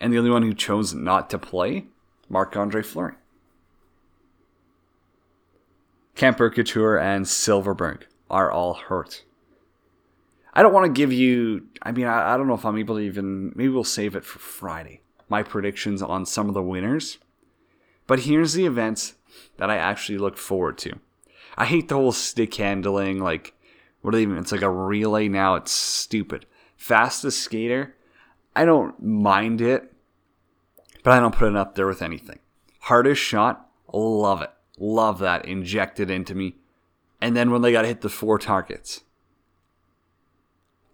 [0.00, 1.86] And the only one who chose not to play,
[2.28, 3.14] Marc Andre Fleury.
[6.14, 9.24] Kuemper, Couture, and Silfverberg are all hurt.
[10.52, 11.68] I don't want to give you.
[11.82, 13.52] I mean, I, I don't know if I'm able to even.
[13.54, 15.00] Maybe we'll save it for Friday.
[15.28, 17.18] My predictions on some of the winners.
[18.06, 19.14] But here's the events
[19.58, 20.98] that I actually look forward to.
[21.56, 23.20] I hate the whole stick handling.
[23.20, 23.54] Like,
[24.00, 24.38] what do they even?
[24.38, 25.54] It's like a relay now.
[25.54, 26.46] It's stupid.
[26.76, 27.94] Fastest skater.
[28.58, 29.92] I don't mind it,
[31.04, 32.40] but I don't put it up there with anything.
[32.80, 33.70] Hardest shot.
[33.92, 34.50] Love it.
[34.80, 35.44] Love that.
[35.44, 36.56] Injected into me.
[37.20, 39.02] And then when they got to hit the four targets.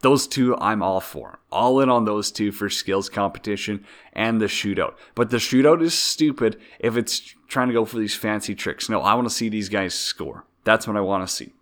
[0.01, 1.39] Those two I'm all for.
[1.51, 4.97] All in on those two for skills competition and the shootout.
[5.15, 8.91] But the shootout is stupid if it's trying to go for these fancy tricks.
[8.91, 10.45] No, I want to see these guys score.
[10.65, 11.55] That's what I want to see.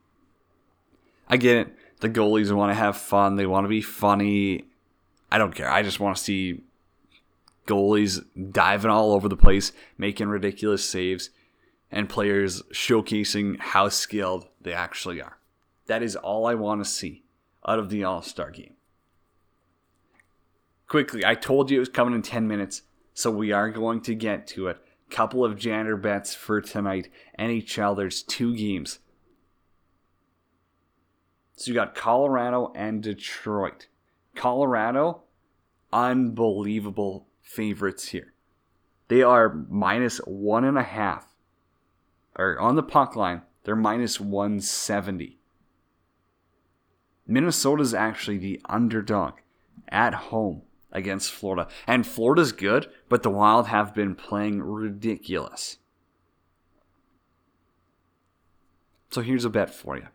[1.29, 1.77] I get it.
[2.01, 3.37] The goalies want to have fun.
[3.37, 4.65] They want to be funny.
[5.33, 5.71] I don't care.
[5.71, 6.61] I just want to see
[7.67, 11.31] goalies diving all over the place, making ridiculous saves,
[11.91, 15.39] and players showcasing how skilled they actually are.
[15.87, 17.23] That is all I want to see
[17.67, 18.75] out of the All Star game.
[20.87, 22.83] Quickly, I told you it was coming in 10 minutes,
[23.15, 24.85] so we are going to get to it.
[25.09, 27.09] Couple of janitor bets for tonight.
[27.39, 28.99] NHL, there's two games.
[31.57, 33.87] So you got Colorado and Detroit.
[34.35, 35.22] Colorado,
[35.93, 38.33] unbelievable favorites here.
[39.09, 41.33] They are minus one and a half
[42.37, 45.39] or on the puck line, they're minus 170.
[47.27, 49.35] Minnesota's actually the underdog
[49.89, 51.69] at home against Florida.
[51.87, 55.79] And Florida's good, but the Wild have been playing ridiculous.
[59.11, 60.09] So here's a bet for you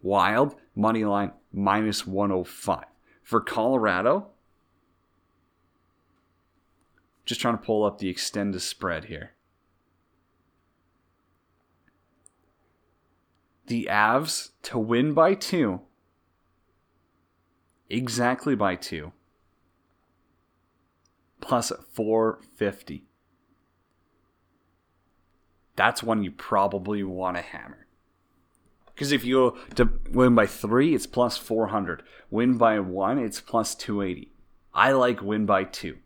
[0.00, 2.84] Wild, money line, minus 105.
[3.22, 4.31] For Colorado,
[7.32, 9.32] just trying to pull up the extended spread here.
[13.72, 15.80] the Avs to win by two,
[17.88, 19.12] exactly by two,
[21.40, 23.06] plus 450.
[25.74, 27.86] That's one you probably want to hammer.
[28.92, 32.02] Because if you go to win by three, it's plus 400.
[32.30, 34.32] Win by one, it's plus 280.
[34.74, 35.96] I like win by two.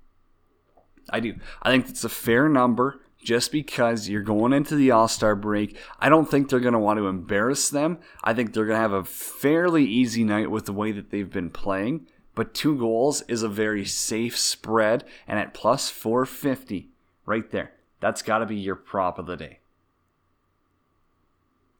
[1.10, 1.34] I do.
[1.62, 5.76] I think it's a fair number just because you're going into the All Star break.
[5.98, 7.98] I don't think they're going to want to embarrass them.
[8.22, 11.30] I think they're going to have a fairly easy night with the way that they've
[11.30, 12.06] been playing.
[12.34, 16.90] But two goals is a very safe spread, and at plus 450,
[17.24, 19.60] right there, that's got to be your prop of the day.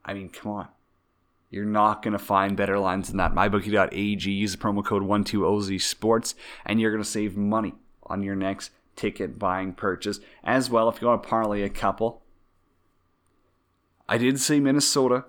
[0.05, 0.69] I mean, come on.
[1.51, 3.35] You're not going to find better lines than that.
[3.35, 6.35] MyBookie.ag, use the promo code 12OZ Sports,
[6.65, 10.21] and you're going to save money on your next ticket buying purchase.
[10.43, 12.23] As well, if you want to parlay a couple,
[14.09, 15.25] I did see Minnesota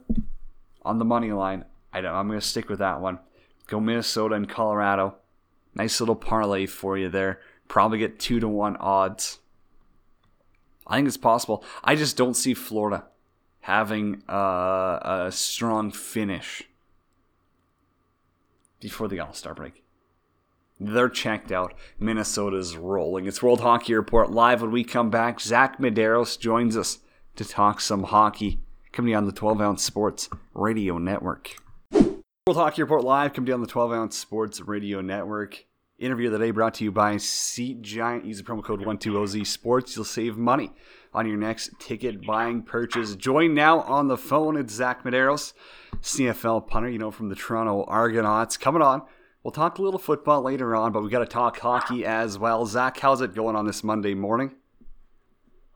[0.84, 1.66] on the money line.
[1.94, 3.20] I don't, I'm going to stick with that one.
[3.68, 5.16] Go Minnesota and Colorado.
[5.76, 7.40] Nice little parlay for you there.
[7.68, 9.40] Probably get two to one odds.
[10.88, 11.64] I think it's possible.
[11.84, 13.06] I just don't see Florida
[13.62, 16.64] having a, a strong finish
[18.80, 19.84] before the All Star break.
[20.80, 21.74] They're checked out.
[22.00, 23.26] Minnesota's rolling.
[23.26, 24.62] It's World Hockey Report live.
[24.62, 27.00] When we come back, Zach Medeiros joins us
[27.36, 28.60] to talk some hockey.
[28.92, 31.56] Coming on the 12 Ounce Sports Radio Network.
[31.92, 32.22] World
[32.58, 33.34] Hockey Report live.
[33.34, 35.66] Coming on the 12 Ounce Sports Radio Network.
[35.98, 38.24] Interview of the day brought to you by Seat Giant.
[38.26, 39.96] Use the promo code 12OZ Sports.
[39.96, 40.72] You'll save money
[41.12, 43.16] on your next ticket buying purchase.
[43.16, 44.56] Join now on the phone.
[44.58, 45.54] It's Zach Medeiros,
[46.02, 48.58] CFL punter, you know, from the Toronto Argonauts.
[48.58, 49.02] Coming on
[49.44, 52.66] We'll talk a little football later on, but we got to talk hockey as well.
[52.66, 54.56] Zach, how's it going on this Monday morning?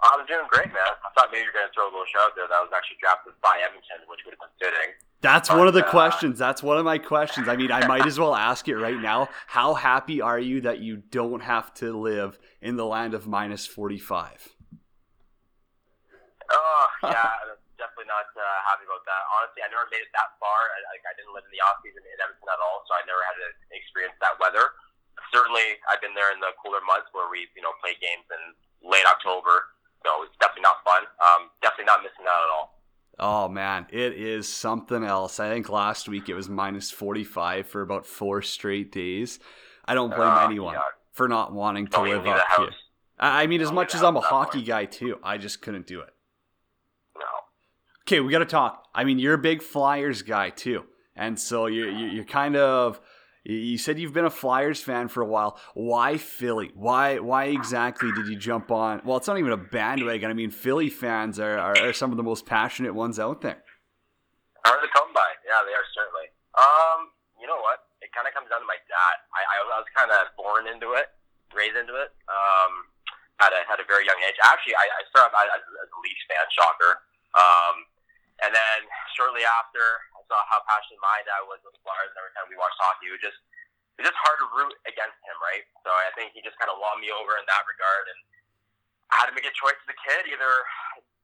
[0.04, 0.78] I'm doing great, man.
[0.78, 2.98] I thought maybe you were going to throw a little shout there that was actually
[3.00, 4.94] drafted by Edmonton, which would have been fitting.
[5.22, 6.40] That's but, one of the uh, questions.
[6.40, 7.48] That's one of my questions.
[7.48, 9.30] I mean, I might as well ask it right now.
[9.46, 13.68] How happy are you that you don't have to live in the land of minus
[13.68, 14.56] 45?
[16.52, 17.28] Oh, yeah
[17.82, 19.22] definitely not uh, happy about that.
[19.34, 20.70] Honestly, I never made it that far.
[20.70, 23.02] I, like, I didn't live in the off season in Edmonton at all, so I
[23.10, 24.78] never had to experience that weather.
[25.34, 28.42] Certainly, I've been there in the cooler months where we, you know, play games in
[28.86, 29.74] late October.
[30.06, 31.04] So it's definitely not fun.
[31.18, 32.82] Um, definitely not missing out at all.
[33.20, 35.40] Oh man, it is something else.
[35.40, 39.40] I think last week it was minus 45 for about four straight days.
[39.86, 40.82] I don't blame uh, anyone yeah.
[41.12, 42.70] for not wanting to don't live up here.
[43.20, 46.10] I mean, as much as I'm a hockey guy too, I just couldn't do it.
[48.08, 48.88] Okay, we got to talk.
[48.94, 50.84] I mean, you're a big Flyers guy too,
[51.16, 53.00] and so you you're kind of.
[53.44, 55.58] You said you've been a Flyers fan for a while.
[55.74, 56.70] Why Philly?
[56.76, 59.02] Why why exactly did you jump on?
[59.04, 60.30] Well, it's not even a bandwagon.
[60.30, 63.64] I mean, Philly fans are, are, are some of the most passionate ones out there.
[64.64, 65.26] Hard to come by.
[65.42, 66.30] Yeah, they are certainly.
[66.54, 67.10] Um,
[67.42, 67.82] you know what?
[68.06, 69.16] It kind of comes down to my dad.
[69.34, 71.10] I, I, was kind of born into it,
[71.50, 72.14] raised into it.
[72.30, 72.86] Um,
[73.42, 74.38] at a, at a very young age.
[74.46, 76.46] Actually, I, I started out as, as a Leafs fan.
[76.54, 76.94] Shocker.
[77.34, 77.90] Um,
[78.42, 78.78] and then
[79.14, 79.82] shortly after,
[80.18, 82.10] I saw how passionate my dad was with the Flyers.
[82.14, 83.40] And every time we watched hockey, it was just
[83.98, 85.66] it was just hard to root against him, right?
[85.86, 88.06] So I think he just kind of won me over in that regard.
[88.10, 88.20] And
[89.12, 90.32] I had to make a choice as a kid.
[90.32, 90.52] Either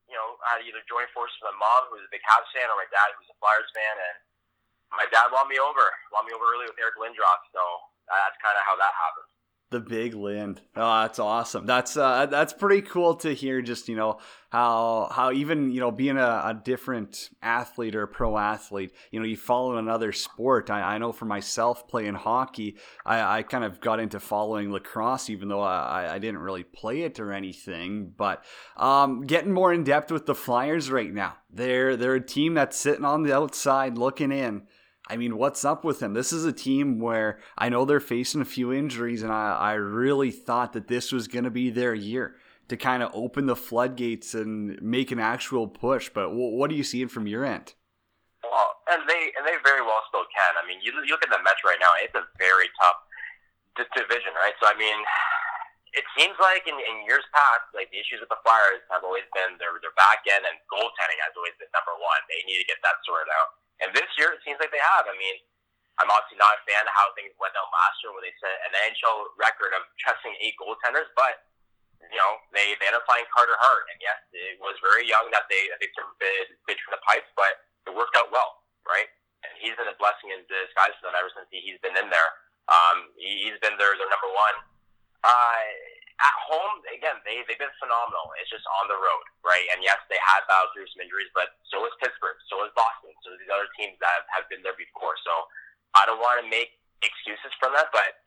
[0.07, 2.23] you know, I had to either join forces with my mom, who was a big
[2.23, 3.95] Habs fan, or my dad, who was a Flyers fan.
[3.99, 4.17] And
[4.95, 5.83] my dad won me over,
[6.15, 7.43] won me over early with Eric Lindros.
[7.51, 7.61] So
[8.07, 9.31] that's kind of how that happened.
[9.69, 10.61] The big Lind.
[10.77, 11.65] Oh, that's awesome.
[11.65, 13.61] That's uh, that's pretty cool to hear.
[13.61, 18.37] Just you know how how even you know being a, a different athlete or pro
[18.37, 20.69] athlete, you know, you follow another sport.
[20.69, 25.29] I, I know for myself playing hockey, I, I kind of got into following lacrosse,
[25.29, 28.13] even though I, I didn't really play it or anything.
[28.15, 28.45] But
[28.77, 31.35] um, getting more in depth with the Flyers right now.
[31.51, 34.67] They're they're a team that's sitting on the outside looking in
[35.09, 36.13] I mean, what's up with them?
[36.13, 39.73] This is a team where I know they're facing a few injuries, and I, I
[39.73, 42.35] really thought that this was going to be their year
[42.67, 46.11] to kind of open the floodgates and make an actual push.
[46.11, 47.73] But w- what are you seeing from your end?
[48.43, 50.59] Well, and they and they very well still can.
[50.59, 52.99] I mean, you, you look at the Mets right now; it's a very tough
[53.79, 54.55] d- division, right?
[54.59, 54.99] So, I mean,
[55.95, 59.25] it seems like in, in years past, like the issues with the Flyers have always
[59.31, 62.19] been their their back end and goaltending has always been number one.
[62.27, 63.55] They need to get that sorted out.
[63.83, 65.05] And this year, it seems like they have.
[65.05, 65.37] I mean,
[65.97, 68.53] I'm obviously not a fan of how things went down last year when they set
[68.69, 71.49] an NHL record of trusting eight goaltenders, but
[71.97, 75.69] you know they they playing Carter Hart, and yes, it was very young that they
[75.81, 79.09] they sort of bid bid from the pipes, but it worked out well, right?
[79.41, 82.09] And he's been a blessing in disguise for them ever since he, he's been in
[82.13, 82.29] there.
[82.69, 84.55] Um, he, he's been their their number one.
[85.25, 85.65] Uh,
[86.17, 88.33] at home, again, they, they've been phenomenal.
[88.41, 89.65] It's just on the road, right?
[89.73, 93.13] And yes, they had battled through some injuries, but so is Pittsburgh, so is Boston,
[93.21, 95.13] so these other teams that have, have been there before.
[95.21, 95.33] So
[95.93, 96.73] I don't want to make
[97.05, 98.17] excuses from that, but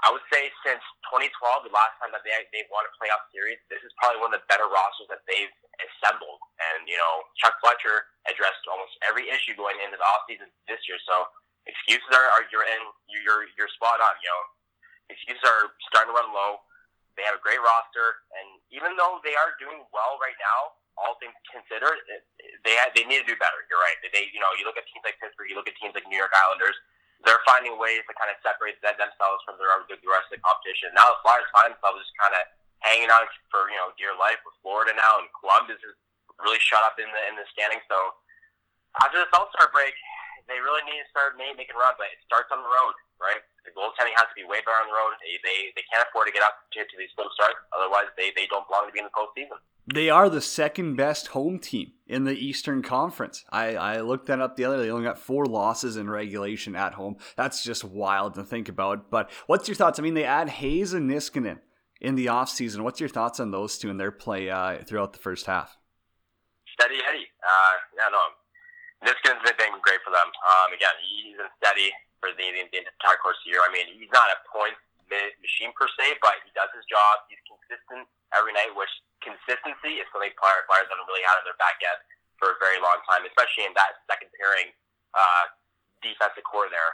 [0.00, 0.80] I would say since
[1.12, 4.32] 2012, the last time that they they've won a playoff series, this is probably one
[4.32, 6.40] of the better rosters that they've assembled.
[6.56, 10.96] And you know, Chuck Fletcher addressed almost every issue going into the offseason this year.
[11.04, 11.28] So
[11.68, 14.16] excuses are, are you're in you're you're spot on.
[14.24, 14.42] You know,
[15.12, 16.64] excuses are starting to run low.
[17.18, 21.16] They have a great roster, and even though they are doing well right now, all
[21.16, 21.96] things considered,
[22.64, 23.60] they they need to do better.
[23.68, 23.98] You're right.
[24.04, 26.18] They you know you look at teams like Pittsburgh, you look at teams like New
[26.18, 26.76] York Islanders.
[27.20, 30.88] They're finding ways to kind of separate themselves from the rest of the competition.
[30.96, 32.42] Now the Flyers find themselves just kind of
[32.80, 35.96] hanging on for you know dear life with Florida now, and Columbus is
[36.40, 37.84] really shut up in the in the standings.
[37.88, 37.98] So
[39.04, 39.92] after the All Star break,
[40.48, 43.40] they really need to start making runs, but it starts on the road, right?
[43.64, 45.12] The goaltending has to be way better on the road.
[45.20, 47.60] They, they, they can't afford to get up to, to these slow starts.
[47.76, 49.60] Otherwise, they, they don't belong to be in the postseason.
[49.92, 53.44] They are the second best home team in the Eastern Conference.
[53.50, 54.84] I, I looked that up the other day.
[54.84, 57.16] They only got four losses in regulation at home.
[57.36, 59.10] That's just wild to think about.
[59.10, 59.98] But what's your thoughts?
[59.98, 61.58] I mean, they add Hayes and Niskanen
[62.00, 62.80] in the offseason.
[62.80, 65.76] What's your thoughts on those two and their play uh, throughout the first half?
[66.78, 67.28] Steady Eddie.
[67.42, 68.22] Uh, yeah, no,
[69.04, 70.28] Niskanen's been great for them.
[70.28, 73.64] Um, again, he's been steady for the, the, the entire course of the year.
[73.64, 74.76] I mean, he's not a point
[75.42, 77.26] machine per se, but he does his job.
[77.26, 78.90] He's consistent every night, which
[79.20, 81.98] consistency is something Flyers haven't really had in their back end
[82.38, 84.70] for a very long time, especially in that second pairing
[85.12, 85.50] uh,
[86.00, 86.92] defensive core there.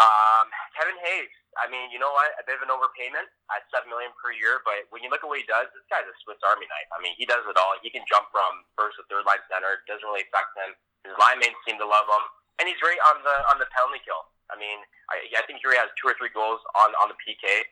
[0.00, 2.32] Um, Kevin Hayes, I mean, you know what?
[2.40, 5.28] A bit of an overpayment at seven million per year, but when you look at
[5.28, 6.88] what he does, this guy's a Swiss Army knife.
[6.96, 7.76] I mean, he does it all.
[7.84, 9.84] He can jump from first to third line center.
[9.84, 10.72] It doesn't really affect him.
[11.04, 12.24] His line mates seem to love him,
[12.56, 14.31] and he's great on the on the penalty kill.
[14.52, 14.78] I mean,
[15.08, 17.64] I, I think he has two or three goals on on the PK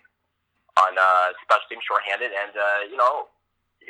[0.81, 3.29] on uh, special team shorthanded, and uh, you know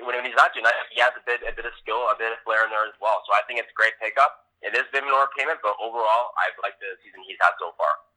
[0.03, 2.17] when, when he's not doing that, he has a bit a bit of skill, a
[2.19, 3.23] bit of flair in there as well.
[3.27, 4.51] So I think it's a great pickup.
[4.61, 7.57] It is a bit of an overpayment, but overall, I've liked the season he's had
[7.57, 8.11] so far.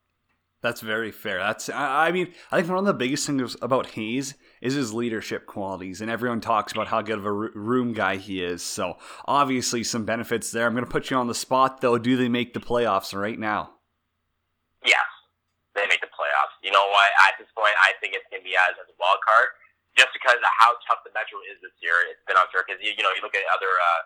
[0.63, 1.39] That's very fair.
[1.39, 5.45] That's I mean, I think one of the biggest things about Hayes is his leadership
[5.45, 8.63] qualities, and everyone talks about how good of a room guy he is.
[8.63, 8.95] So
[9.25, 10.65] obviously, some benefits there.
[10.65, 11.97] I'm going to put you on the spot, though.
[11.97, 13.72] Do they make the playoffs right now?
[14.83, 15.07] Yes,
[15.73, 16.55] they make the playoffs.
[16.61, 17.09] You know what?
[17.27, 19.55] At this point, I think it's going to be as, as a wild card,
[19.95, 21.95] just because of how tough the Metro is this year.
[22.11, 24.01] It's been unfair because you, you know you look at other uh,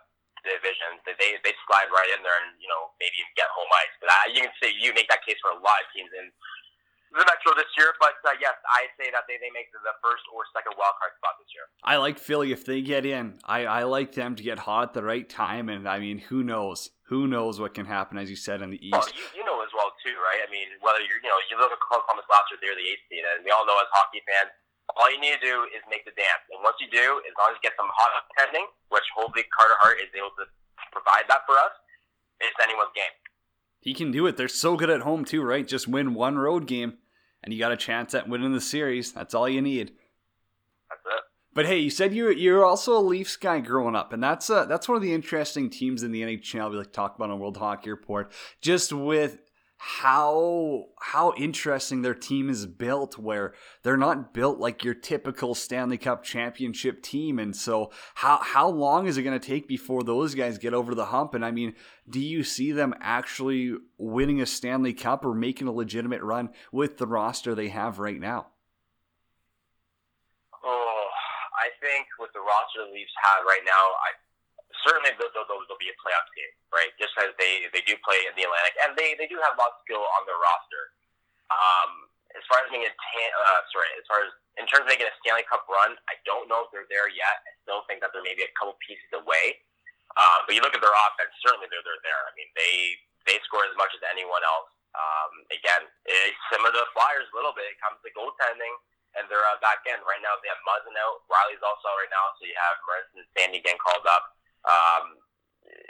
[0.46, 3.94] divisions, they they slide right in there and you know maybe get home ice.
[4.00, 6.30] But I, you can say you make that case for a lot of teams in
[7.14, 7.94] the Metro this year.
[8.00, 11.14] But uh, yes, I say that they, they make the first or second wild card
[11.18, 11.66] spot this year.
[11.84, 13.40] I like Philly if they get in.
[13.46, 16.44] I, I like them to get hot at the right time, and I mean, who
[16.44, 16.92] knows?
[17.08, 18.92] Who knows what can happen, as you said, in the East?
[18.92, 20.44] Well, you, you know as well too, right?
[20.44, 23.08] I mean, whether you're you know you look at Columbus last year, they're the eighth
[23.08, 24.52] seed, and we all know as hockey fans
[24.96, 26.44] all you need to do is make the dance.
[26.48, 29.76] And once you do, as long as you get some hot pending, which hopefully Carter
[29.84, 30.48] Hart is able to
[30.96, 31.76] provide that for us,
[32.40, 33.12] it's anyone's game.
[33.82, 34.38] He can do it.
[34.38, 35.68] They're so good at home too, right?
[35.68, 36.98] Just win one road game,
[37.44, 39.12] and you got a chance at winning the series.
[39.12, 39.92] That's all you need.
[41.58, 44.66] But hey, you said you're you're also a Leafs guy growing up, and that's uh,
[44.66, 47.58] that's one of the interesting teams in the NHL we like talk about on World
[47.58, 48.32] Hockey Report.
[48.62, 49.40] Just with
[49.78, 55.98] how how interesting their team is built where they're not built like your typical Stanley
[55.98, 60.36] Cup championship team and so how how long is it going to take before those
[60.36, 61.74] guys get over the hump and I mean
[62.10, 66.98] do you see them actually winning a Stanley Cup or making a legitimate run with
[66.98, 68.48] the roster they have right now
[70.64, 71.08] Oh
[71.68, 74.16] I think with the roster the Leafs have right now I
[74.88, 76.92] certainly they'll, they'll, they'll be a playoff team, right?
[77.00, 79.80] Just as they, they do play in the Atlantic, and they, they do have lots
[79.80, 80.84] of skill on their roster.
[81.48, 84.92] Um, as far as being a tan, uh, sorry, as far as in terms of
[84.92, 87.40] making a Stanley Cup run, I don't know if they're there yet.
[87.48, 89.64] I still think that they're maybe a couple pieces away.
[90.18, 92.22] Um, but you look at their offense, certainly they're, they're there.
[92.26, 92.98] I mean, they
[93.30, 94.72] they score as much as anyone else.
[94.98, 97.70] Um, again, it's similar to the Flyers a little bit.
[97.70, 98.72] It comes to goaltending
[99.18, 100.06] and their uh, back end.
[100.06, 101.26] Right now, they have Muzzin out.
[101.28, 104.24] Rielly's also out right now, so you have Marincin and Sandin getting called up.
[104.68, 105.06] Um,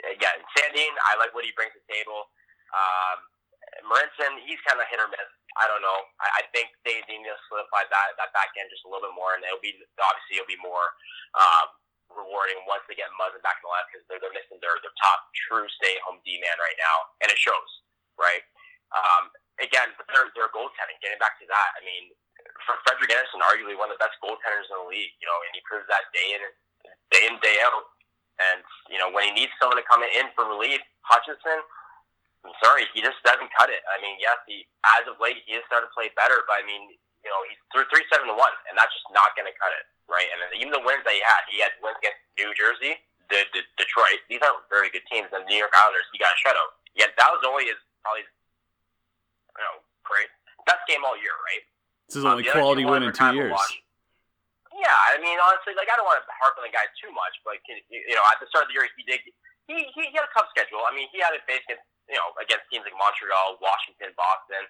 [0.08, 2.32] again, Sandin, I like what he brings to the table.
[2.72, 3.18] Um,
[3.84, 5.30] Marincin, he's kind of hit or miss.
[5.56, 5.98] I don't know.
[6.22, 9.16] I, I think they need to solidify that that back end just a little bit
[9.16, 10.86] more, and it'll be obviously it'll be more
[11.34, 11.66] um,
[12.12, 14.94] rewarding once they get Muzzin back in the left because they're, they're missing their their
[15.02, 17.70] top true stay home D man right now, and it shows.
[18.16, 18.44] Right.
[18.94, 20.98] Um, again, their their goaltending.
[21.02, 22.14] Getting back to that, I mean,
[22.66, 25.12] for Frederik Andersen, arguably one of the best goaltenders in the league.
[25.18, 26.42] You know, and he proves that day in
[27.12, 27.84] day in day out.
[28.38, 31.58] And, you know, when he needs someone to come in for relief, Hutchinson,
[32.46, 33.82] I'm sorry, he just doesn't cut it.
[33.90, 36.64] I mean, yes, he as of late he has started to play better, but I
[36.64, 36.94] mean,
[37.26, 39.74] you know, he's through three seven to one, and that's just not going to cut
[39.74, 40.30] it, right?
[40.30, 42.94] And even the wins that he had, he had wins against New Jersey,
[43.26, 44.22] the, the Detroit.
[44.30, 45.26] These aren't very good teams.
[45.34, 46.78] And the New York Islanders, he got a shutout.
[46.94, 50.30] Yet that was only his probably, you know, great
[50.62, 51.64] best game all year, right?
[52.08, 53.60] This is only um, quality win in two years.
[54.72, 57.36] Yeah, I mean, honestly, like I don't want to harp on the guy too much,
[57.44, 59.20] but you know, at the start of the year, he did.
[59.68, 60.80] He he, he had a tough schedule.
[60.88, 64.64] I mean, he had it faced against you know against teams like Montreal, Washington, Boston.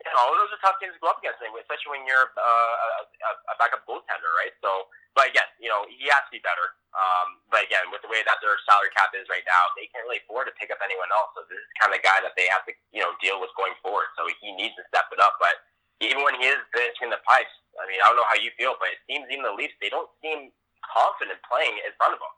[0.00, 2.74] You know, those are tough teams to go up against, especially when you're uh,
[3.06, 4.50] a, a backup goaltender, right?
[4.58, 6.74] So, but again, you know, he has to be better.
[6.90, 10.02] Um, but again, with the way that their salary cap is right now, they can't
[10.02, 11.30] really afford to pick up anyone else.
[11.38, 13.78] So this is kind of guy that they have to, you know, deal with going
[13.78, 14.10] forward.
[14.18, 15.38] So he needs to step it up.
[15.38, 15.54] But
[16.02, 18.74] even when he is finishing the pipes, I mean, I don't know how you feel,
[18.76, 20.50] but it seems even the Leafs they don't seem
[20.82, 22.34] confident playing in front of them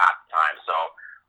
[0.00, 0.56] at the time.
[0.64, 0.74] So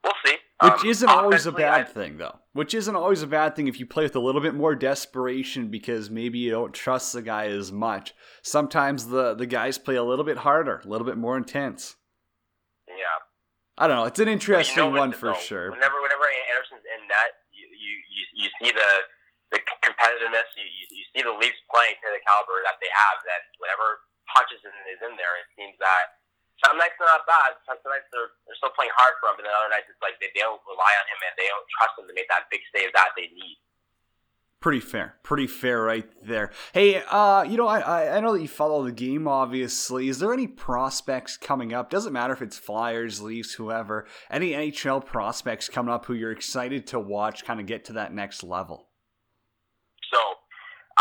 [0.04, 0.38] we'll see.
[0.62, 2.40] Which um, isn't always a bad I, thing, though.
[2.54, 5.68] Which isn't always a bad thing if you play with a little bit more desperation
[5.68, 8.14] because maybe you don't trust the guy as much.
[8.42, 11.96] Sometimes the the guys play a little bit harder, a little bit more intense.
[12.88, 13.20] Yeah.
[13.78, 14.06] I don't know.
[14.06, 15.72] It's an interesting you know one for though, sure.
[15.72, 18.92] Whenever whenever Andersen's in net, you you, you, you see the
[19.56, 20.52] the competitiveness.
[20.56, 20.79] You
[21.14, 23.18] see the Leafs playing to the caliber that they have.
[23.26, 26.20] That whenever Hutchinson is in there, it seems that
[26.66, 27.56] some nights they're not bad.
[27.64, 30.20] Some nights they're they're still playing hard for him, but then other nights it's like
[30.20, 32.64] they, they don't rely on him and they don't trust him to make that big
[32.76, 33.58] save that they need.
[34.60, 36.52] Pretty fair, pretty fair right there.
[36.74, 39.26] Hey, uh, you know, I, I know that you follow the game.
[39.26, 41.90] Obviously, is there any prospects coming up?
[41.90, 44.06] Doesn't matter if it's Flyers, Leafs, whoever.
[44.30, 48.14] Any NHL prospects coming up who you're excited to watch, kind of get to that
[48.14, 48.89] next level?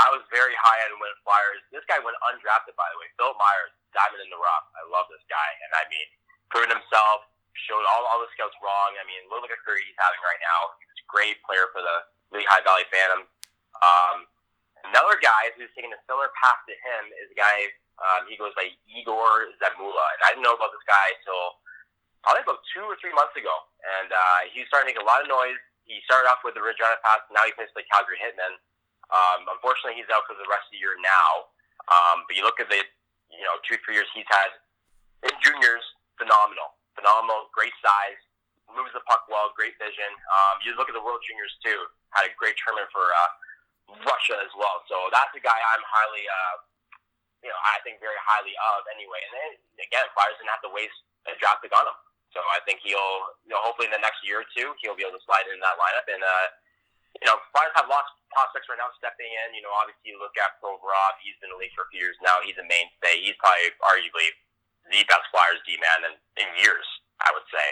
[0.09, 1.61] I was very high on Win Flyers.
[1.69, 3.13] This guy went undrafted, by the way.
[3.21, 4.67] Phil Myers, diamond in the rough.
[4.73, 6.09] I love this guy, and I mean,
[6.49, 7.29] proven himself,
[7.69, 8.97] showed all all the scouts wrong.
[8.97, 10.73] I mean, look at the career he's having right now.
[10.81, 11.97] He's a great player for the
[12.33, 13.29] Lehigh Valley Phantom
[13.83, 14.27] um,
[14.91, 17.75] another guy who's taking a similar path to him is a guy.
[17.99, 21.59] Um, he goes by Igor Zamula, and I didn't know about this guy until
[22.23, 23.51] probably about two or three months ago.
[23.83, 25.59] And uh, he's starting to make a lot of noise.
[25.83, 28.61] He started off with the Regina Pats, now he plays for the Calgary Hitmen.
[29.09, 31.51] Um, unfortunately, he's out for the rest of the year now.
[31.89, 32.81] Um, but you look at the,
[33.33, 34.53] you know, two three years he's had
[35.25, 35.85] in juniors,
[36.21, 38.21] phenomenal, phenomenal, great size,
[38.69, 40.13] moves the puck well, great vision.
[40.13, 43.03] Um, you look at the World Juniors too, had a great tournament for.
[43.05, 43.33] Uh,
[43.89, 44.85] Russia as well.
[44.85, 46.57] So that's a guy I'm highly, uh,
[47.41, 49.21] you know, I think very highly of anyway.
[49.25, 49.51] And then
[49.81, 51.97] again, Flyers didn't have to waste a draft pick on him.
[52.37, 55.09] So I think he'll, you know, hopefully in the next year or two, he'll be
[55.09, 56.07] able to slide in that lineup.
[56.13, 56.47] And, uh,
[57.17, 59.57] you know, Flyers have lots of prospects right now stepping in.
[59.57, 61.17] You know, obviously you look at Provorov.
[61.25, 62.39] He's been in the league for a few years now.
[62.45, 63.25] He's a mainstay.
[63.25, 64.29] He's probably arguably
[64.93, 66.87] the best Flyers D-man in, in years,
[67.21, 67.67] I would say,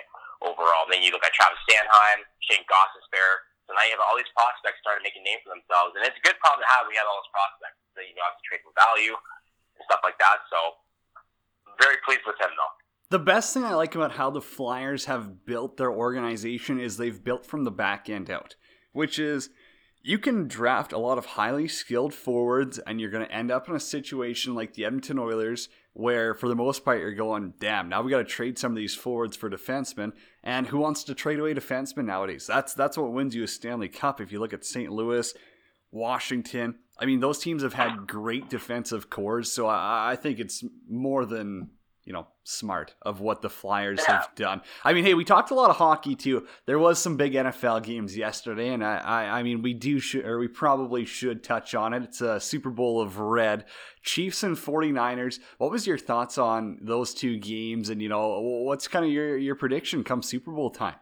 [0.44, 0.88] overall.
[0.88, 3.46] Then you look at Travis Sanheim, Shane Gostisbehere.
[3.66, 6.22] So now you have all these prospects starting making names for themselves, and it's a
[6.22, 6.86] good problem to have.
[6.86, 9.10] We have all those prospects that you know have to trade for value
[9.74, 10.46] and stuff like that.
[10.46, 10.86] So
[11.82, 12.74] very pleased with him though.
[13.10, 17.22] The best thing I like about how the Flyers have built their organization is they've
[17.22, 18.54] built from the back end out,
[18.96, 19.50] which is
[20.02, 23.68] you can draft a lot of highly skilled forwards and you're going to end up
[23.68, 27.88] in a situation like the Edmonton Oilers where for the most part you're going, damn,
[27.88, 30.12] now we got to trade some of these forwards for defensemen.
[30.42, 32.46] And who wants to trade away defensemen nowadays?
[32.46, 34.20] That's that's what wins you a Stanley Cup.
[34.20, 34.90] If you look at St.
[34.90, 35.34] Louis,
[35.90, 40.64] Washington, I mean those teams have had great defensive cores, so I, I think it's
[40.88, 41.70] more than
[42.06, 44.14] you know, smart of what the Flyers yeah.
[44.14, 44.62] have done.
[44.84, 46.46] I mean, hey, we talked a lot of hockey too.
[46.66, 50.24] There was some big NFL games yesterday, and I, I, I mean, we do should,
[50.24, 52.02] or we probably should touch on it.
[52.04, 53.64] It's a Super Bowl of red.
[54.02, 55.40] Chiefs and 49ers.
[55.58, 57.90] What was your thoughts on those two games?
[57.90, 60.96] And, you know, what's kind of your, your prediction come Super Bowl time?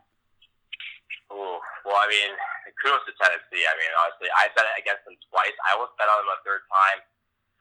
[1.32, 2.32] Ooh, well, I mean,
[2.80, 3.64] kudos to Tennessee.
[3.64, 5.56] I mean, honestly, I bet it against them twice.
[5.68, 7.00] I almost bet on them a third time.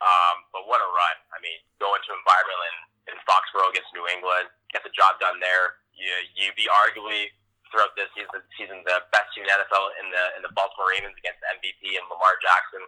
[0.03, 1.15] Um, but what a run.
[1.31, 5.39] I mean, going to environment and in Foxborough against New England, get the job done
[5.43, 5.81] there.
[5.93, 7.29] You you be arguably
[7.73, 10.93] throughout this season, season the best team in the NFL in the in the Baltimore
[10.93, 12.85] Ravens against MVP and Lamar Jackson.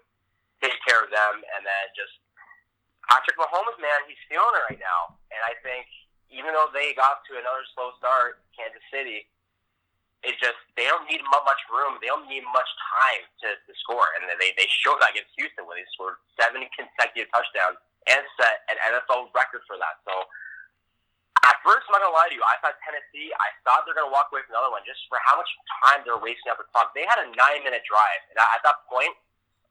[0.63, 2.16] Take care of them, and then just
[3.09, 5.20] Patrick Mahomes, man, he's feeling it right now.
[5.30, 5.86] And I think
[6.32, 9.30] even though they got to another slow start, Kansas City,
[10.26, 12.01] it just they don't need much room.
[12.01, 12.70] They don't need much
[13.01, 16.66] time to, to score, and they they showed that against Houston when they scored seven
[16.74, 17.78] consecutive touchdowns
[18.10, 20.01] and set an NFL record for that.
[20.06, 20.14] So
[21.45, 23.30] at first, I'm not gonna lie to you, I thought Tennessee.
[23.38, 25.49] I thought they're gonna walk away from another one just for how much
[25.86, 26.97] time they're wasting up the clock.
[26.97, 29.14] They had a nine-minute drive, and at that point,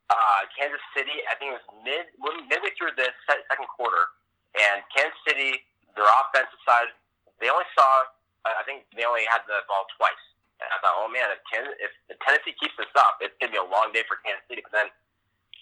[0.06, 2.06] uh, Kansas City, I think it was mid
[2.46, 4.06] midway through the second quarter,
[4.54, 5.66] and Kansas City,
[5.98, 6.94] their offensive side,
[7.42, 8.06] they only saw.
[8.44, 10.20] I think they only had the ball twice.
[10.60, 11.40] And I thought, oh man, if,
[11.80, 14.62] if Tennessee keeps this up, it's gonna be a long day for Kansas City.
[14.62, 14.88] But then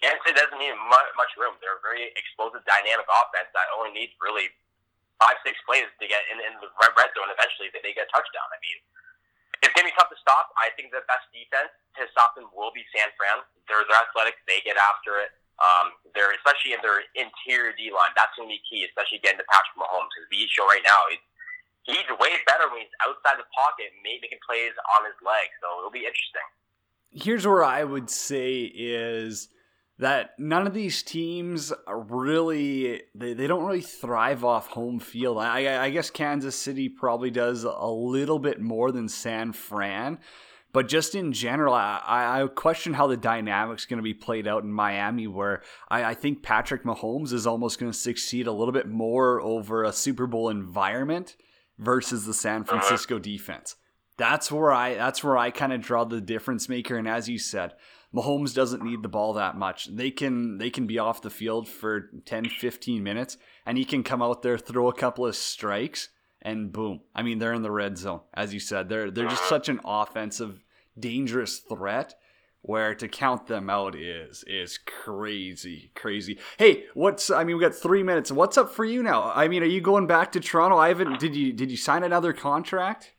[0.02, 1.54] Kansas City doesn't need much room.
[1.62, 4.50] They're a very explosive, dynamic offense that only needs really
[5.22, 7.30] five, six plays to get in, in the red zone.
[7.30, 8.50] Eventually, they, they get a touchdown.
[8.50, 8.78] I mean,
[9.62, 10.50] it's gonna be tough to stop.
[10.58, 13.46] I think the best defense to stop them will be San Fran.
[13.70, 14.42] They're they're athletic.
[14.50, 15.30] They get after it.
[15.62, 18.10] Um, they're especially in their interior D line.
[18.18, 21.22] That's gonna be key, especially getting to Patrick Mahomes because we show right now he's
[21.86, 25.54] he's way better when he's outside the pocket, making plays on his legs.
[25.62, 26.46] So it'll be interesting.
[27.14, 29.46] Here's where I would say is
[30.02, 35.38] that none of these teams really they, they don't really thrive off home field.
[35.38, 40.18] I, I guess Kansas City probably does a little bit more than San Fran.
[40.72, 44.64] But just in general, I, I question how the dynamic's going to be played out
[44.64, 48.72] in Miami, where I, I think Patrick Mahomes is almost going to succeed a little
[48.72, 51.36] bit more over a Super Bowl environment
[51.78, 52.70] versus the San uh-huh.
[52.70, 53.76] Francisco defense.
[54.16, 56.96] That's where I that's where I kind of draw the difference maker.
[56.96, 57.74] And as you said,
[58.14, 59.86] Mahomes doesn't need the ball that much.
[59.86, 64.02] They can they can be off the field for 10, 15 minutes and he can
[64.02, 66.10] come out there, throw a couple of strikes
[66.42, 67.00] and boom.
[67.14, 68.20] I mean, they're in the red zone.
[68.34, 70.62] As you said, they're they're just such an offensive
[70.98, 72.14] dangerous threat
[72.62, 77.74] where to count them out is is crazy crazy hey what's i mean we got
[77.74, 80.76] three minutes what's up for you now i mean are you going back to toronto
[80.76, 83.14] i haven't did you did you sign another contract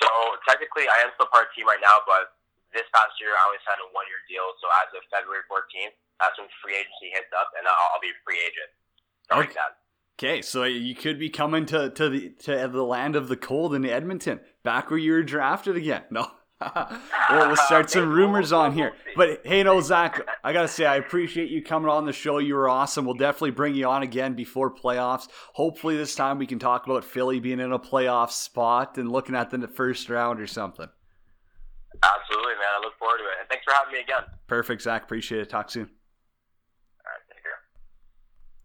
[0.00, 0.08] so
[0.48, 2.32] technically i am still part of the team right now but
[2.74, 4.44] this past year, I only signed a one year deal.
[4.58, 8.10] So as of February 14th, that's when free agency hits up, and I'll, I'll be
[8.10, 8.70] a free agent.
[9.24, 9.56] Starting Okay.
[9.56, 9.72] then.
[10.16, 13.74] Okay, so you could be coming to, to the to the land of the cold
[13.74, 16.04] in Edmonton, back where you were drafted again.
[16.12, 16.28] No,
[17.30, 18.92] we'll, we'll start some rumors on here.
[19.16, 22.38] But hey, no, Zach, I gotta say I appreciate you coming on the show.
[22.38, 23.04] You were awesome.
[23.04, 25.26] We'll definitely bring you on again before playoffs.
[25.54, 29.34] Hopefully, this time we can talk about Philly being in a playoff spot and looking
[29.34, 30.88] at the first round or something.
[32.04, 32.68] Absolutely, man.
[32.76, 33.40] I look forward to it.
[33.40, 34.22] And thanks for having me again.
[34.46, 35.04] Perfect, Zach.
[35.04, 35.48] Appreciate it.
[35.48, 35.84] Talk soon.
[35.84, 37.52] right, take care.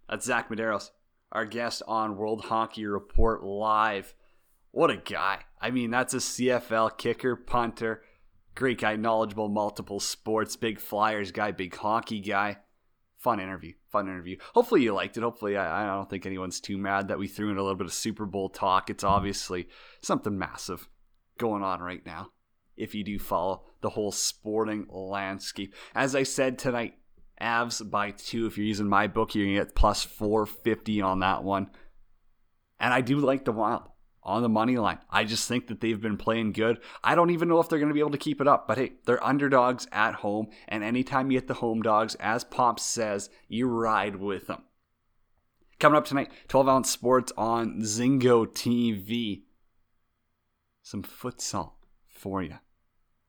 [0.09, 0.91] That's Zach Medeiros,
[1.31, 4.13] our guest on World Hockey Report Live.
[4.71, 5.39] What a guy.
[5.61, 8.03] I mean, that's a CFL kicker, punter,
[8.55, 12.57] great guy, knowledgeable, multiple sports, big Flyers guy, big hockey guy.
[13.17, 13.73] Fun interview.
[13.91, 14.37] Fun interview.
[14.53, 15.23] Hopefully you liked it.
[15.23, 17.87] Hopefully, I, I don't think anyone's too mad that we threw in a little bit
[17.87, 18.89] of Super Bowl talk.
[18.89, 19.67] It's obviously
[20.01, 20.87] something massive
[21.37, 22.31] going on right now
[22.79, 25.73] if you do follow the whole sporting landscape.
[25.93, 26.95] As I said tonight,
[27.41, 28.47] Avs by two.
[28.47, 31.69] If you're using my book, you're gonna get plus 450 on that one.
[32.79, 33.83] And I do like the Wild
[34.23, 34.99] on the money line.
[35.09, 36.79] I just think that they've been playing good.
[37.03, 38.77] I don't even know if they're going to be able to keep it up, but
[38.77, 40.47] hey, they're underdogs at home.
[40.67, 44.63] And anytime you get the home dogs, as Pop says, you ride with them.
[45.79, 49.43] Coming up tonight, 12 ounce sports on Zingo TV.
[50.83, 51.73] Some futsal
[52.07, 52.55] for you.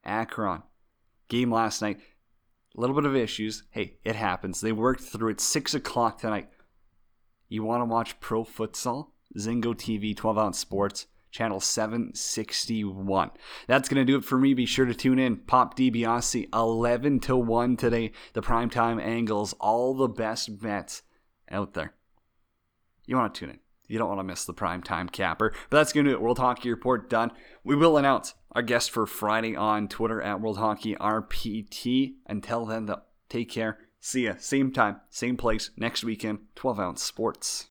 [0.05, 0.63] Akron.
[1.29, 2.01] Game last night.
[2.77, 3.65] A little bit of issues.
[3.71, 4.61] Hey, it happens.
[4.61, 5.41] They worked through it.
[5.41, 6.49] 6 o'clock tonight.
[7.49, 9.09] You want to watch pro futsal?
[9.39, 13.31] Zingo TV 12 ounce sports, channel 761.
[13.67, 14.55] That's going to do it for me.
[14.55, 15.37] Be sure to tune in.
[15.37, 18.13] Pop DiBiase, 11 to 1 today.
[18.33, 21.03] The primetime angles, all the best bets
[21.51, 21.95] out there.
[23.07, 23.59] You want to tune in.
[23.89, 25.53] You don't want to miss the primetime capper.
[25.69, 26.21] But that's going to do it.
[26.21, 27.33] We'll World Hockey Report done.
[27.65, 32.15] We will announce our guest for Friday on Twitter at World Hockey RPT.
[32.27, 33.79] Until then, though, take care.
[34.01, 34.35] See ya.
[34.39, 37.69] Same time, same place, next weekend, 12 ounce sports.